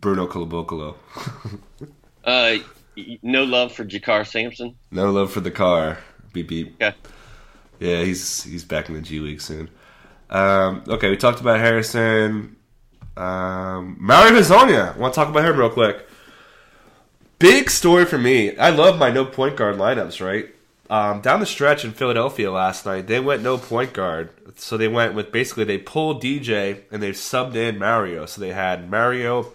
Bruno 0.00 0.26
Caboclo. 0.26 0.96
Uh, 2.24 2.58
no 3.22 3.44
love 3.44 3.72
for 3.72 3.86
JaKarr 3.86 4.26
Sampson. 4.26 4.76
no 4.90 5.10
love 5.10 5.32
for 5.32 5.40
the 5.40 5.50
car. 5.50 5.96
Beep 6.34 6.48
beep. 6.48 6.74
Okay. 6.74 6.94
Yeah, 7.80 8.02
he's 8.02 8.42
he's 8.42 8.64
back 8.64 8.90
in 8.90 8.96
the 8.96 9.00
G 9.00 9.20
League 9.20 9.40
soon. 9.40 9.70
Um, 10.30 10.84
okay, 10.88 11.10
we 11.10 11.16
talked 11.16 11.40
about 11.40 11.60
Harrison. 11.60 12.56
Um, 13.16 13.96
Mario 13.98 14.38
Hezonja. 14.38 14.96
Want 14.96 15.14
to 15.14 15.18
talk 15.18 15.28
about 15.28 15.44
him 15.44 15.58
real 15.58 15.70
quick? 15.70 16.06
Big 17.38 17.70
story 17.70 18.04
for 18.04 18.18
me. 18.18 18.56
I 18.56 18.70
love 18.70 18.98
my 18.98 19.10
no 19.10 19.24
point 19.24 19.56
guard 19.56 19.76
lineups, 19.76 20.24
right? 20.24 20.54
Um, 20.90 21.20
down 21.20 21.40
the 21.40 21.46
stretch 21.46 21.84
in 21.84 21.92
Philadelphia 21.92 22.50
last 22.50 22.86
night, 22.86 23.06
they 23.06 23.20
went 23.20 23.42
no 23.42 23.58
point 23.58 23.92
guard. 23.92 24.30
So 24.56 24.76
they 24.76 24.88
went 24.88 25.14
with 25.14 25.30
basically 25.30 25.64
they 25.64 25.78
pulled 25.78 26.22
DJ 26.22 26.82
and 26.90 27.02
they 27.02 27.10
subbed 27.10 27.54
in 27.54 27.78
Mario. 27.78 28.26
So 28.26 28.40
they 28.40 28.52
had 28.52 28.90
Mario, 28.90 29.52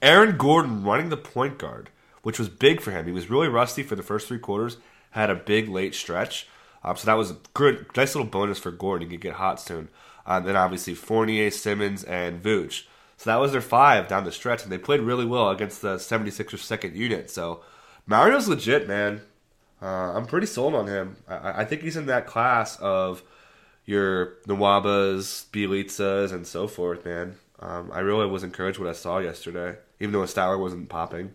Aaron 0.00 0.36
Gordon 0.36 0.84
running 0.84 1.08
the 1.08 1.16
point 1.16 1.58
guard, 1.58 1.90
which 2.22 2.38
was 2.38 2.48
big 2.48 2.80
for 2.80 2.92
him. 2.92 3.06
He 3.06 3.12
was 3.12 3.28
really 3.28 3.48
rusty 3.48 3.82
for 3.82 3.96
the 3.96 4.02
first 4.02 4.28
three 4.28 4.38
quarters, 4.38 4.76
had 5.10 5.28
a 5.28 5.34
big 5.34 5.68
late 5.68 5.94
stretch. 5.94 6.48
Um, 6.82 6.96
so 6.96 7.06
that 7.06 7.14
was 7.14 7.30
a 7.30 7.36
good, 7.54 7.86
nice 7.96 8.14
little 8.14 8.30
bonus 8.30 8.58
for 8.58 8.70
Gordon. 8.70 9.08
He 9.08 9.16
could 9.16 9.22
get 9.22 9.34
hot 9.34 9.60
soon. 9.60 9.88
Um, 10.26 10.44
then 10.44 10.56
obviously 10.56 10.94
Fournier, 10.94 11.50
Simmons, 11.50 12.04
and 12.04 12.42
Vooch. 12.42 12.84
So 13.16 13.28
that 13.30 13.40
was 13.40 13.52
their 13.52 13.60
five 13.60 14.08
down 14.08 14.24
the 14.24 14.32
stretch, 14.32 14.62
and 14.62 14.72
they 14.72 14.78
played 14.78 15.00
really 15.00 15.26
well 15.26 15.50
against 15.50 15.82
the 15.82 15.96
76ers 15.96 16.60
second 16.60 16.96
unit. 16.96 17.30
So 17.30 17.60
Mario's 18.06 18.48
legit, 18.48 18.88
man. 18.88 19.20
Uh, 19.82 20.12
I'm 20.14 20.26
pretty 20.26 20.46
sold 20.46 20.74
on 20.74 20.86
him. 20.86 21.16
I, 21.28 21.62
I, 21.62 21.64
think 21.64 21.82
he's 21.82 21.96
in 21.96 22.06
that 22.06 22.26
class 22.26 22.76
of 22.80 23.22
your 23.86 24.36
Nwabas, 24.46 25.46
Bjelicas, 25.50 26.32
and 26.32 26.46
so 26.46 26.66
forth, 26.66 27.04
man. 27.04 27.36
Um, 27.60 27.90
I 27.92 28.00
really 28.00 28.26
was 28.26 28.42
encouraged 28.42 28.78
what 28.78 28.88
I 28.88 28.92
saw 28.92 29.18
yesterday, 29.18 29.76
even 29.98 30.12
though 30.12 30.22
his 30.22 30.36
wasn't 30.36 30.88
popping. 30.88 31.34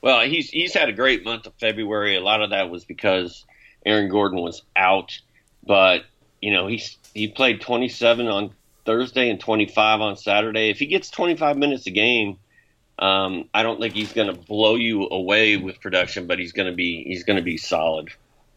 Well, 0.00 0.26
he's 0.26 0.50
he's 0.50 0.74
had 0.74 0.88
a 0.88 0.92
great 0.92 1.24
month 1.24 1.46
of 1.46 1.54
February. 1.54 2.16
A 2.16 2.20
lot 2.20 2.42
of 2.42 2.50
that 2.50 2.70
was 2.70 2.84
because 2.84 3.44
Aaron 3.84 4.08
Gordon 4.08 4.40
was 4.40 4.62
out, 4.76 5.18
but 5.66 6.04
you 6.40 6.52
know 6.52 6.66
he's 6.66 6.96
he 7.14 7.28
played 7.28 7.60
27 7.60 8.26
on 8.26 8.52
Thursday 8.84 9.28
and 9.30 9.40
25 9.40 10.00
on 10.00 10.16
Saturday. 10.16 10.70
If 10.70 10.78
he 10.78 10.86
gets 10.86 11.10
25 11.10 11.56
minutes 11.56 11.86
a 11.86 11.90
game, 11.90 12.38
um, 12.98 13.48
I 13.52 13.62
don't 13.62 13.80
think 13.80 13.94
he's 13.94 14.12
going 14.12 14.28
to 14.28 14.40
blow 14.40 14.76
you 14.76 15.08
away 15.10 15.56
with 15.56 15.80
production, 15.80 16.26
but 16.26 16.38
he's 16.38 16.52
going 16.52 16.68
to 16.68 16.74
be 16.74 17.04
he's 17.04 17.24
going 17.24 17.36
to 17.36 17.42
be 17.42 17.56
solid. 17.56 18.10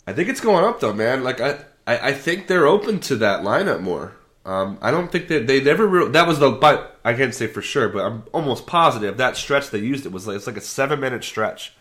I 0.07 0.13
think 0.13 0.29
it's 0.29 0.41
going 0.41 0.65
up 0.65 0.79
though, 0.79 0.93
man. 0.93 1.23
Like 1.23 1.39
I, 1.41 1.59
I, 1.85 2.09
I 2.09 2.13
think 2.13 2.47
they're 2.47 2.65
open 2.65 2.99
to 3.01 3.15
that 3.17 3.43
lineup 3.43 3.81
more. 3.81 4.15
Um, 4.43 4.79
I 4.81 4.89
don't 4.89 5.11
think 5.11 5.27
that 5.27 5.45
they 5.45 5.61
never. 5.61 5.85
Re- 5.85 6.09
that 6.09 6.27
was 6.27 6.39
the 6.39 6.49
but 6.49 6.99
I 7.05 7.13
can't 7.13 7.35
say 7.35 7.47
for 7.47 7.61
sure, 7.61 7.89
but 7.89 8.03
I'm 8.03 8.23
almost 8.33 8.65
positive 8.65 9.17
that 9.17 9.37
stretch 9.37 9.69
they 9.69 9.79
used 9.79 10.05
it 10.05 10.11
was 10.11 10.25
like 10.25 10.37
it's 10.37 10.47
like 10.47 10.57
a 10.57 10.61
seven 10.61 10.99
minute 10.99 11.23
stretch. 11.23 11.73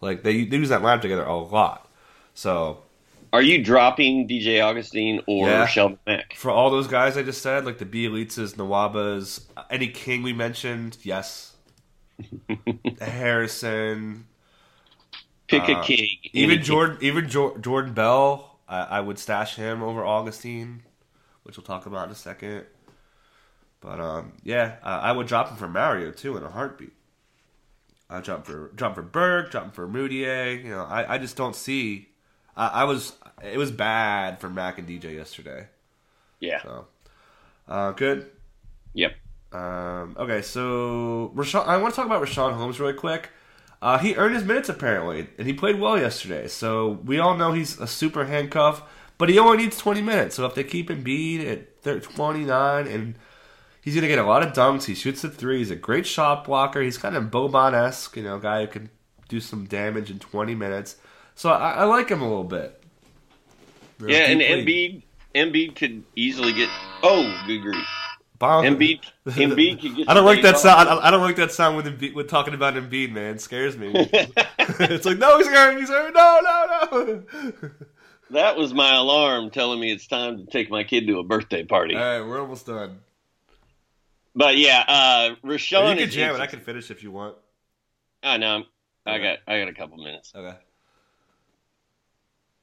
Like 0.00 0.22
they, 0.22 0.44
they 0.44 0.58
use 0.58 0.68
that 0.68 0.82
lineup 0.82 1.00
together 1.00 1.24
a 1.24 1.36
lot. 1.36 1.85
So 2.36 2.82
are 3.32 3.42
you 3.42 3.64
dropping 3.64 4.28
DJ 4.28 4.62
Augustin 4.62 5.22
or 5.26 5.48
yeah. 5.48 5.66
Shelvin 5.66 5.98
Mack? 6.06 6.34
For 6.34 6.50
all 6.50 6.70
those 6.70 6.86
guys 6.86 7.16
I 7.16 7.22
just 7.22 7.42
said, 7.42 7.64
like 7.64 7.78
the 7.78 7.86
Bjelicas, 7.86 8.54
Nwabas, 8.54 9.42
any 9.70 9.88
King 9.88 10.22
we 10.22 10.32
mentioned, 10.32 10.98
yes. 11.02 11.54
Harrison. 13.00 14.26
Pick 15.48 15.68
uh, 15.68 15.80
a 15.80 15.82
king. 15.82 16.08
Even 16.32 16.62
Jordan, 16.62 16.98
even 17.00 17.28
jo- 17.28 17.56
Jordan 17.58 17.94
Bell, 17.94 18.58
I, 18.68 18.80
I, 18.82 19.00
would 19.00 19.18
stash 19.18 19.56
him 19.56 19.82
over 19.82 20.04
Augustin, 20.04 20.82
which 21.42 21.56
we'll 21.56 21.64
talk 21.64 21.86
about 21.86 22.06
in 22.06 22.12
a 22.12 22.16
second. 22.16 22.66
But 23.80 24.00
um, 24.00 24.32
yeah, 24.42 24.76
uh, 24.82 25.00
I 25.02 25.12
would 25.12 25.26
drop 25.26 25.48
him 25.50 25.56
for 25.56 25.68
Mario 25.68 26.10
too 26.10 26.36
in 26.36 26.42
a 26.42 26.50
heartbeat. 26.50 26.92
I 28.10 28.20
drop 28.20 28.46
for 28.46 28.72
drop 28.74 28.94
for 28.94 29.02
Burke, 29.02 29.50
drop 29.50 29.74
for 29.74 29.88
Mudiay. 29.88 30.62
You 30.62 30.70
know, 30.70 30.84
I, 30.84 31.14
I 31.14 31.18
just 31.18 31.36
don't 31.36 31.56
see 31.56 32.08
I, 32.56 32.68
I 32.68 32.84
was 32.84 33.14
it 33.42 33.58
was 33.58 33.70
bad 33.70 34.40
for 34.40 34.48
Mack 34.48 34.78
and 34.78 34.88
DJ 34.88 35.14
yesterday. 35.14 35.68
Yeah. 36.40 36.62
So, 36.62 36.86
uh, 37.68 37.92
good. 37.92 38.30
Yep. 38.94 39.14
Um, 39.52 40.16
okay, 40.18 40.42
so 40.42 41.32
Richaun, 41.34 41.66
I 41.66 41.76
want 41.78 41.94
to 41.94 41.96
talk 41.96 42.06
about 42.06 42.22
Richaun 42.22 42.54
Holmes 42.54 42.80
really 42.80 42.94
quick. 42.94 43.30
Uh, 43.80 43.98
he 43.98 44.14
earned 44.16 44.34
his 44.34 44.44
minutes 44.44 44.68
apparently, 44.68 45.28
and 45.38 45.46
he 45.46 45.52
played 45.52 45.78
well 45.78 45.98
yesterday. 45.98 46.48
So 46.48 46.98
we 47.04 47.18
all 47.18 47.36
know 47.36 47.52
he's 47.52 47.78
a 47.78 47.86
super 47.86 48.24
handcuff, 48.24 48.82
but 49.18 49.28
he 49.28 49.38
only 49.38 49.58
needs 49.58 49.78
20 49.78 50.02
minutes. 50.02 50.36
So 50.36 50.46
if 50.46 50.54
they 50.54 50.64
keep 50.64 50.90
him 50.90 51.02
beat 51.02 51.46
at 51.46 52.02
29, 52.02 52.86
and 52.86 53.14
he's 53.80 53.94
going 53.94 54.02
to 54.02 54.08
get 54.08 54.18
a 54.18 54.24
lot 54.24 54.42
of 54.42 54.52
dunks, 54.52 54.84
he 54.84 54.94
shoots 54.94 55.22
the 55.22 55.28
three. 55.28 55.58
He's 55.58 55.70
a 55.70 55.76
great 55.76 56.06
shot 56.06 56.44
blocker. 56.44 56.82
He's 56.82 56.98
kind 56.98 57.16
of 57.16 57.24
Boban 57.24 57.74
esque, 57.74 58.16
you 58.16 58.22
know, 58.22 58.38
guy 58.38 58.62
who 58.62 58.66
can 58.66 58.90
do 59.28 59.40
some 59.40 59.66
damage 59.66 60.10
in 60.10 60.18
20 60.18 60.54
minutes. 60.54 60.96
So 61.36 61.50
I, 61.50 61.72
I 61.72 61.84
like 61.84 62.08
him 62.08 62.22
a 62.22 62.28
little 62.28 62.44
bit. 62.44 62.82
They're 63.98 64.10
yeah, 64.10 64.26
and 64.26 64.40
Embiid, 64.40 65.02
Embiid 65.34 65.76
could 65.76 66.02
easily 66.16 66.52
get. 66.52 66.68
Oh, 67.02 67.42
good 67.46 67.60
grief! 67.60 67.86
Embiid, 68.40 69.00
Embiid 69.26 69.80
could 69.80 69.96
get. 69.96 70.10
I 70.10 70.14
don't 70.14 70.24
like 70.24 70.42
that 70.42 70.58
sound. 70.58 70.88
I, 70.88 71.08
I, 71.08 71.10
don't 71.10 71.20
like 71.20 71.36
that 71.36 71.52
sound 71.52 71.76
with 71.76 71.86
Embiid, 71.86 72.14
with 72.14 72.28
talking 72.28 72.54
about 72.54 72.74
Embiid, 72.74 73.12
man. 73.12 73.36
It 73.36 73.40
scares 73.42 73.76
me. 73.76 73.92
it's 73.94 75.04
like 75.04 75.18
no, 75.18 75.36
he's 75.36 75.46
hurt. 75.46 75.78
He's 75.78 75.90
hurt. 75.90 76.14
No, 76.14 76.40
no, 76.42 76.86
no. 76.90 77.70
that 78.30 78.56
was 78.56 78.72
my 78.72 78.96
alarm 78.96 79.50
telling 79.50 79.78
me 79.78 79.92
it's 79.92 80.06
time 80.06 80.38
to 80.38 80.46
take 80.46 80.70
my 80.70 80.84
kid 80.84 81.06
to 81.06 81.18
a 81.18 81.22
birthday 81.22 81.64
party. 81.64 81.94
All 81.94 82.00
right, 82.00 82.20
we're 82.22 82.40
almost 82.40 82.64
done. 82.64 83.00
But 84.34 84.56
yeah, 84.56 84.84
uh, 84.88 85.34
Richaun. 85.46 85.92
You 85.92 85.96
can 86.04 86.10
jam 86.10 86.34
it. 86.34 86.40
I 86.40 86.46
can 86.46 86.60
finish 86.60 86.90
if 86.90 87.02
you 87.02 87.10
want. 87.10 87.36
I 88.22 88.38
know. 88.38 88.64
I 89.04 89.18
got. 89.18 89.38
I 89.46 89.58
got 89.60 89.68
a 89.68 89.74
couple 89.74 89.98
minutes. 89.98 90.32
Okay. 90.34 90.56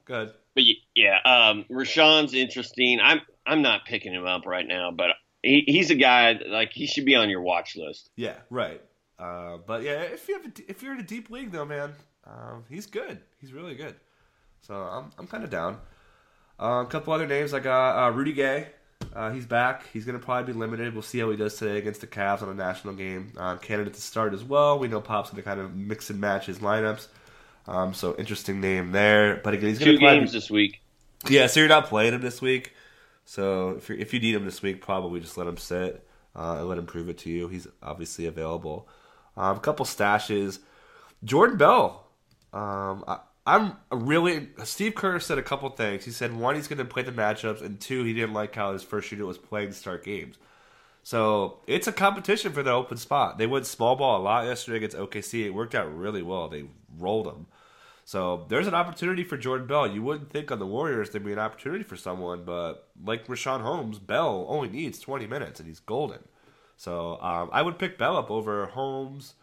Good. 0.05 0.31
But 0.55 0.63
yeah, 0.95 1.19
um, 1.25 1.65
Richaun's 1.69 2.33
interesting. 2.33 2.99
I'm 3.01 3.21
I'm 3.45 3.61
not 3.61 3.85
picking 3.85 4.13
him 4.13 4.25
up 4.25 4.45
right 4.45 4.67
now, 4.67 4.91
but 4.91 5.11
he, 5.41 5.63
he's 5.65 5.89
a 5.89 5.95
guy 5.95 6.39
like 6.47 6.71
he 6.73 6.85
should 6.85 7.05
be 7.05 7.15
on 7.15 7.29
your 7.29 7.41
watch 7.41 7.75
list. 7.75 8.09
Yeah, 8.15 8.35
right. 8.49 8.81
Uh, 9.17 9.57
but 9.65 9.83
yeah, 9.83 10.01
if 10.01 10.27
you 10.27 10.35
have 10.35 10.45
a, 10.45 10.51
if 10.67 10.83
you're 10.83 10.93
in 10.93 10.99
a 10.99 11.03
deep 11.03 11.29
league 11.29 11.51
though, 11.51 11.65
man, 11.65 11.93
um, 12.25 12.65
he's 12.69 12.85
good. 12.85 13.19
He's 13.39 13.53
really 13.53 13.75
good. 13.75 13.95
So 14.61 14.75
I'm 14.75 15.11
I'm 15.17 15.27
kind 15.27 15.43
of 15.43 15.49
down. 15.49 15.79
Uh, 16.59 16.83
a 16.83 16.85
couple 16.85 17.13
other 17.13 17.27
names 17.27 17.53
I 17.53 17.59
got 17.59 18.07
uh, 18.07 18.11
Rudy 18.11 18.33
Gay. 18.33 18.67
Uh, 19.13 19.31
he's 19.31 19.45
back. 19.45 19.87
He's 19.91 20.05
going 20.05 20.17
to 20.17 20.23
probably 20.23 20.53
be 20.53 20.57
limited. 20.57 20.93
We'll 20.93 21.03
see 21.03 21.19
how 21.19 21.29
he 21.29 21.35
does 21.35 21.57
today 21.57 21.77
against 21.77 22.01
the 22.01 22.07
Cavs 22.07 22.41
on 22.41 22.49
a 22.49 22.53
national 22.53 22.93
game. 22.93 23.33
Uh, 23.37 23.57
candidate 23.57 23.93
to 23.95 24.01
start 24.01 24.33
as 24.33 24.43
well. 24.43 24.79
We 24.79 24.87
know 24.87 25.01
Pop's 25.01 25.29
going 25.29 25.43
to 25.43 25.47
kind 25.47 25.59
of 25.59 25.75
mix 25.75 26.09
and 26.09 26.19
match 26.19 26.45
his 26.45 26.59
lineups. 26.59 27.07
Um, 27.67 27.93
so 27.93 28.15
interesting 28.17 28.59
name 28.61 28.91
there. 28.91 29.37
But 29.43 29.53
again, 29.53 29.69
he's 29.69 29.79
going 29.79 29.93
to 29.93 29.99
play 29.99 30.19
games 30.19 30.33
this 30.33 30.49
week. 30.49 30.81
Yeah, 31.29 31.47
so 31.47 31.61
you're 31.61 31.69
not 31.69 31.85
playing 31.85 32.13
him 32.13 32.21
this 32.21 32.41
week. 32.41 32.73
So 33.25 33.71
if 33.71 33.89
you 33.89 33.95
if 33.95 34.13
you 34.13 34.19
need 34.19 34.35
him 34.35 34.45
this 34.45 34.61
week, 34.61 34.81
probably 34.81 35.19
just 35.19 35.37
let 35.37 35.47
him 35.47 35.57
sit 35.57 36.05
uh, 36.35 36.57
and 36.59 36.67
let 36.67 36.77
him 36.77 36.85
prove 36.85 37.09
it 37.09 37.17
to 37.19 37.29
you. 37.29 37.47
He's 37.47 37.67
obviously 37.81 38.25
available. 38.25 38.87
Um, 39.37 39.57
a 39.57 39.59
couple 39.59 39.85
stashes. 39.85 40.59
Jordan 41.23 41.57
Bell. 41.57 42.05
Um, 42.51 43.03
I, 43.07 43.19
I'm 43.45 43.77
really. 43.91 44.49
Steve 44.63 44.95
Kerr 44.95 45.19
said 45.19 45.37
a 45.37 45.43
couple 45.43 45.69
things. 45.69 46.05
He 46.05 46.11
said 46.11 46.35
one, 46.35 46.55
he's 46.55 46.67
going 46.67 46.77
to 46.79 46.85
play 46.85 47.03
the 47.03 47.11
matchups, 47.11 47.61
and 47.61 47.79
two, 47.79 48.03
he 48.03 48.13
didn't 48.13 48.33
like 48.33 48.55
how 48.55 48.73
his 48.73 48.83
first 48.83 49.11
unit 49.11 49.25
was 49.25 49.37
playing 49.37 49.69
to 49.69 49.73
start 49.73 50.03
games. 50.03 50.37
So 51.03 51.59
it's 51.67 51.87
a 51.87 51.91
competition 51.91 52.53
for 52.53 52.63
the 52.63 52.71
open 52.71 52.97
spot. 52.97 53.37
They 53.37 53.45
went 53.45 53.65
small 53.65 53.95
ball 53.97 54.21
a 54.21 54.23
lot 54.23 54.45
yesterday 54.45 54.77
against 54.77 54.97
OKC. 54.97 55.45
It 55.45 55.49
worked 55.53 55.75
out 55.75 55.93
really 55.95 56.21
well. 56.21 56.47
They 56.47 56.63
rolled 56.97 57.25
them. 57.25 57.47
So 58.05 58.45
there's 58.49 58.67
an 58.67 58.73
opportunity 58.73 59.23
for 59.23 59.37
Jordan 59.37 59.67
Bell. 59.67 59.87
You 59.87 60.01
wouldn't 60.01 60.29
think 60.29 60.51
on 60.51 60.59
the 60.59 60.65
Warriors 60.65 61.09
there'd 61.09 61.25
be 61.25 61.33
an 61.33 61.39
opportunity 61.39 61.83
for 61.83 61.97
someone, 61.97 62.43
but 62.45 62.89
like 63.03 63.27
Richaun 63.27 63.61
Holmes, 63.61 63.99
Bell 63.99 64.45
only 64.49 64.69
needs 64.69 64.99
20 64.99 65.27
minutes 65.27 65.59
and 65.59 65.67
he's 65.67 65.79
golden. 65.79 66.19
So 66.77 67.21
um, 67.21 67.49
I 67.51 67.61
would 67.61 67.79
pick 67.79 67.97
Bell 67.97 68.17
up 68.17 68.31
over 68.31 68.65
Holmes. 68.67 69.35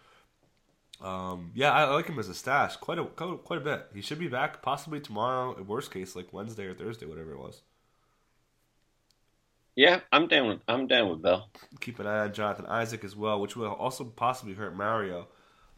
Um, 1.01 1.53
yeah, 1.55 1.73
I 1.73 1.85
like 1.85 2.07
him 2.07 2.19
as 2.19 2.29
a 2.29 2.35
stash 2.35 2.77
quite 2.77 2.99
a 2.99 3.05
quite 3.05 3.61
a 3.61 3.65
bit. 3.65 3.87
He 3.95 4.03
should 4.03 4.19
be 4.19 4.29
back 4.29 4.61
possibly 4.61 5.01
tomorrow. 5.01 5.61
Worst 5.63 5.91
case, 5.91 6.15
like 6.15 6.33
Wednesday 6.33 6.67
or 6.67 6.75
Thursday, 6.75 7.07
whatever 7.07 7.33
it 7.33 7.39
was. 7.39 7.63
Yeah, 9.81 10.01
I'm 10.13 10.29
down 10.29 10.47
with 10.47 10.59
I'm 10.69 10.87
down 10.87 11.09
with 11.09 11.23
Bell. 11.23 11.49
Keep 11.81 12.01
an 12.01 12.07
eye 12.07 12.19
on 12.19 12.35
Jonathan 12.35 12.67
Isaac 12.67 13.03
as 13.03 13.17
well, 13.17 13.41
which 13.41 13.57
will 13.57 13.73
also 13.73 14.05
possibly 14.05 14.53
hurt 14.53 14.77
Mario. 14.77 15.29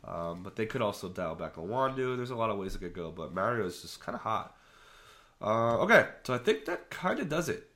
Um, 0.03 0.43
but 0.43 0.57
they 0.57 0.67
could 0.67 0.83
also 0.83 1.09
dial 1.09 1.37
back 1.37 1.57
on 1.57 1.69
Wandu. 1.69 2.17
There's 2.17 2.31
a 2.31 2.35
lot 2.35 2.51
of 2.51 2.59
ways 2.59 2.75
it 2.75 2.81
could 2.81 2.95
go, 2.95 3.13
but 3.13 3.33
Mario 3.33 3.65
is 3.65 3.81
just 3.81 4.01
kind 4.01 4.17
of 4.17 4.23
hot. 4.23 4.57
Uh, 5.41 5.77
okay, 5.83 6.09
so 6.25 6.35
I 6.35 6.39
think 6.39 6.65
that 6.65 6.91
kind 6.91 7.21
of 7.21 7.29
does 7.29 7.49
it. 7.49 7.71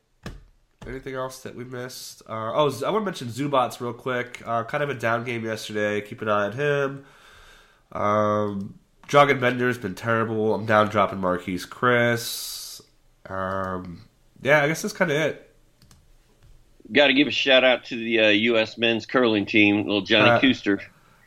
Anything 0.85 1.15
else 1.15 1.45
that 1.45 1.55
we 1.55 1.62
missed? 1.62 2.23
Uh, 2.29 2.51
oh, 2.57 2.73
I 2.85 2.91
want 2.91 3.03
to 3.03 3.05
mention 3.05 3.29
Zubac 3.29 3.81
real 3.81 3.93
quick. 3.93 4.43
Uh, 4.45 4.65
kind 4.65 4.83
of 4.83 4.91
a 4.91 4.95
down 4.95 5.23
game 5.23 5.45
yesterday. 5.45 6.01
Keep 6.01 6.23
an 6.23 6.29
eye 6.29 6.47
on 6.47 6.53
him. 6.55 7.05
Um, 7.93 8.81
Dragan 9.07 9.39
Bender's 9.39 9.79
been 9.79 9.95
terrible. 9.95 10.55
I'm 10.55 10.67
down 10.67 10.89
dropping 10.89 11.21
Marquese 11.21 11.69
Chriss. 11.69 12.81
Um, 13.31 14.09
yeah, 14.43 14.65
I 14.65 14.67
guess 14.67 14.83
that's 14.83 14.93
kind 14.93 15.12
of 15.12 15.17
it. 15.19 15.46
Got 16.92 17.09
to 17.09 17.14
give 17.14 17.27
a 17.27 17.33
shout 17.33 17.64
out 17.64 17.85
to 17.87 17.96
the 17.96 18.20
uh, 18.20 18.29
U.S. 18.29 18.79
men's 18.79 19.07
curling 19.07 19.46
team, 19.46 19.85
little 19.85 20.03
Johnny 20.03 20.31
uh, 20.31 20.40
Shuster. 20.40 20.81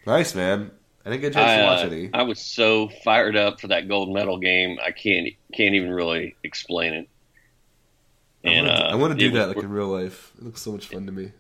Nice 0.05 0.33
man. 0.33 0.71
I 1.05 1.09
didn't 1.09 1.21
get 1.21 1.31
a 1.31 1.33
chance 1.33 1.49
I, 1.49 1.57
to 1.57 1.63
watch 1.63 1.83
uh, 1.83 1.95
any. 1.95 2.09
I 2.13 2.23
was 2.23 2.39
so 2.39 2.89
fired 3.03 3.35
up 3.35 3.59
for 3.59 3.67
that 3.67 3.87
gold 3.87 4.13
medal 4.13 4.37
game. 4.37 4.77
I 4.85 4.91
can't 4.91 5.27
can't 5.53 5.75
even 5.75 5.91
really 5.91 6.35
explain 6.43 6.93
it. 6.93 7.09
And 8.43 8.69
I 8.69 8.95
want 8.95 9.17
to, 9.17 9.25
uh, 9.25 9.29
do 9.29 9.37
that 9.37 9.49
like 9.49 9.57
in 9.57 9.69
real 9.69 9.87
life. 9.87 10.31
It 10.37 10.43
looks 10.43 10.61
so 10.61 10.71
much 10.71 10.87
fun 10.87 11.05
to 11.05 11.11
me. 11.11 11.31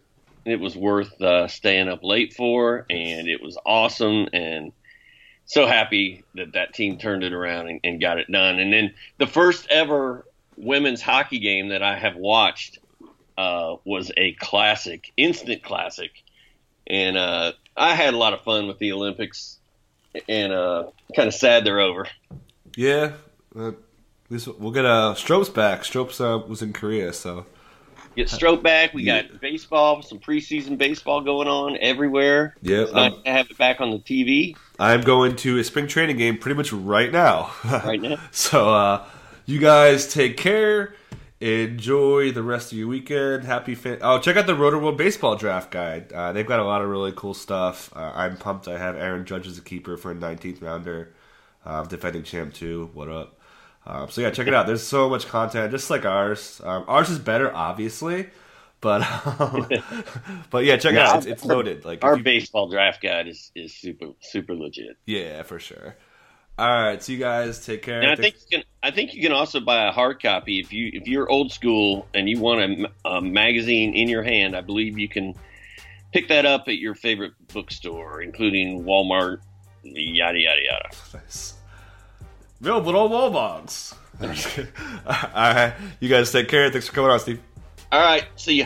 It 0.45 0.59
was 0.59 0.75
worth 0.75 1.21
uh, 1.21 1.47
staying 1.47 1.87
up 1.87 2.03
late 2.03 2.33
for, 2.33 2.85
and 2.89 3.27
it 3.27 3.41
was 3.41 3.57
awesome. 3.65 4.27
And 4.33 4.71
so 5.45 5.67
happy 5.67 6.23
that 6.35 6.53
that 6.53 6.73
team 6.73 6.97
turned 6.97 7.23
it 7.23 7.33
around 7.33 7.69
and, 7.69 7.79
and 7.83 8.01
got 8.01 8.17
it 8.17 8.31
done. 8.31 8.59
And 8.59 8.73
then 8.73 8.93
the 9.17 9.27
first 9.27 9.67
ever 9.69 10.25
women's 10.57 11.01
hockey 11.01 11.39
game 11.39 11.69
that 11.69 11.83
I 11.83 11.97
have 11.97 12.15
watched 12.15 12.79
uh, 13.39 13.77
was 13.85 14.11
a 14.17 14.33
classic, 14.33 15.13
instant 15.15 15.63
classic, 15.63 16.11
and 16.85 17.15
uh, 17.15 17.53
I 17.77 17.95
had 17.95 18.13
a 18.13 18.17
lot 18.17 18.33
of 18.33 18.41
fun 18.41 18.67
with 18.67 18.79
the 18.79 18.91
Olympics. 18.91 19.55
And 20.27 20.51
uh, 20.51 20.87
kind 21.15 21.27
of 21.27 21.35
sad 21.35 21.63
they're 21.63 21.79
over. 21.79 22.07
Yeah, 22.75 23.13
uh, 23.57 23.73
this, 24.27 24.47
we'll 24.47 24.71
get 24.71 24.83
uh, 24.83 25.13
Stropes 25.15 25.53
back. 25.53 25.83
Stropes 25.83 26.19
uh, 26.19 26.45
was 26.45 26.63
in 26.63 26.73
Korea, 26.73 27.13
so 27.13 27.45
get 28.15 28.27
Strope 28.27 28.63
back. 28.63 28.93
We 28.93 29.03
got 29.03 29.39
baseball, 29.39 30.01
some 30.01 30.19
preseason 30.19 30.77
baseball 30.77 31.21
going 31.21 31.47
on 31.47 31.77
everywhere. 31.79 32.55
Yeah, 32.61 32.81
it's 32.81 32.91
nice 32.91 33.13
to 33.23 33.31
have 33.31 33.51
it 33.51 33.57
back 33.59 33.79
on 33.79 33.91
the 33.91 33.99
TV. 33.99 34.57
I'm 34.79 35.01
going 35.01 35.35
to 35.37 35.59
a 35.59 35.63
spring 35.63 35.87
training 35.87 36.17
game 36.17 36.39
pretty 36.39 36.57
much 36.57 36.73
right 36.73 37.11
now. 37.11 37.51
right 37.65 38.01
now. 38.01 38.17
so 38.31 38.73
uh, 38.73 39.05
you 39.45 39.59
guys 39.59 40.11
take 40.11 40.37
care. 40.37 40.95
Enjoy 41.41 42.33
the 42.33 42.43
rest 42.43 42.73
of 42.73 42.77
your 42.77 42.89
weekend. 42.89 43.45
Happy 43.45 43.73
fan- 43.73 43.99
oh, 44.01 44.19
check 44.19 44.35
out 44.35 44.45
the 44.45 44.53
Rotoworld 44.53 44.97
Baseball 44.97 45.37
Draft 45.37 45.71
Guide. 45.71 46.11
Uh, 46.11 46.33
they've 46.33 46.45
got 46.45 46.59
a 46.59 46.65
lot 46.65 46.81
of 46.81 46.89
really 46.89 47.13
cool 47.15 47.33
stuff. 47.33 47.95
Uh, 47.95 48.11
I'm 48.13 48.35
pumped. 48.35 48.67
I 48.67 48.77
have 48.77 48.97
Aaron 48.97 49.25
Judge 49.25 49.47
as 49.47 49.57
a 49.57 49.61
keeper 49.61 49.95
for 49.95 50.11
a 50.11 50.15
19th 50.15 50.61
rounder, 50.61 51.13
um, 51.63 51.87
defending 51.87 52.23
champ 52.23 52.53
too. 52.53 52.89
What 52.93 53.07
up? 53.07 53.39
Um, 53.85 54.09
so 54.09 54.19
yeah, 54.19 54.31
check 54.31 54.47
it 54.47 54.53
out. 54.53 54.67
There's 54.67 54.85
so 54.85 55.09
much 55.09 55.27
content, 55.27 55.71
just 55.71 55.89
like 55.89 56.03
ours. 56.05 56.59
Um, 56.63 56.83
ours 56.89 57.09
is 57.09 57.19
better, 57.19 57.55
obviously, 57.55 58.27
but 58.81 59.01
um, 59.39 59.69
but 60.49 60.65
yeah, 60.65 60.75
check 60.75 60.95
it 60.95 61.01
out. 61.01 61.19
It's, 61.19 61.25
it's 61.25 61.45
loaded. 61.45 61.85
Like 61.85 62.03
our 62.03 62.17
you, 62.17 62.23
baseball 62.23 62.69
draft 62.69 63.01
guide 63.01 63.29
is 63.29 63.51
is 63.55 63.73
super 63.73 64.07
super 64.19 64.55
legit. 64.55 64.97
Yeah, 65.05 65.43
for 65.43 65.57
sure. 65.59 65.95
All 66.59 66.67
right, 66.67 67.01
so 67.01 67.13
you 67.13 67.19
guys 67.19 67.65
take 67.65 67.83
care. 67.83 68.01
And 68.01 68.11
I 68.11 68.17
think 68.17 68.35
you 68.35 68.57
can. 68.57 68.67
I 68.83 68.91
think 68.91 69.13
you 69.13 69.21
can 69.21 69.31
also 69.31 69.61
buy 69.61 69.87
a 69.87 69.93
hard 69.93 70.21
copy 70.21 70.59
if 70.59 70.73
you 70.73 70.91
if 70.91 71.07
you're 71.07 71.29
old 71.29 71.53
school 71.53 72.05
and 72.13 72.27
you 72.27 72.37
want 72.37 72.59
a, 73.05 73.09
a 73.09 73.21
magazine 73.21 73.93
in 73.93 74.09
your 74.09 74.23
hand. 74.23 74.57
I 74.57 74.59
believe 74.59 74.99
you 74.99 75.07
can 75.07 75.35
pick 76.11 76.27
that 76.27 76.45
up 76.45 76.67
at 76.67 76.77
your 76.77 76.95
favorite 76.95 77.31
bookstore, 77.53 78.21
including 78.21 78.83
Walmart, 78.83 79.39
yada 79.83 80.37
yada 80.37 80.61
yada. 80.61 80.89
Nice. 81.13 81.53
Real 82.59 82.81
little 82.81 83.09
Walmarts. 83.09 83.95
All 85.05 85.53
right, 85.53 85.73
you 86.01 86.09
guys 86.09 86.29
take 86.29 86.49
care. 86.49 86.69
Thanks 86.69 86.89
for 86.89 86.93
coming 86.93 87.11
on, 87.11 87.21
Steve. 87.21 87.39
All 87.89 88.01
right, 88.01 88.25
see 88.35 88.55
ya. 88.55 88.65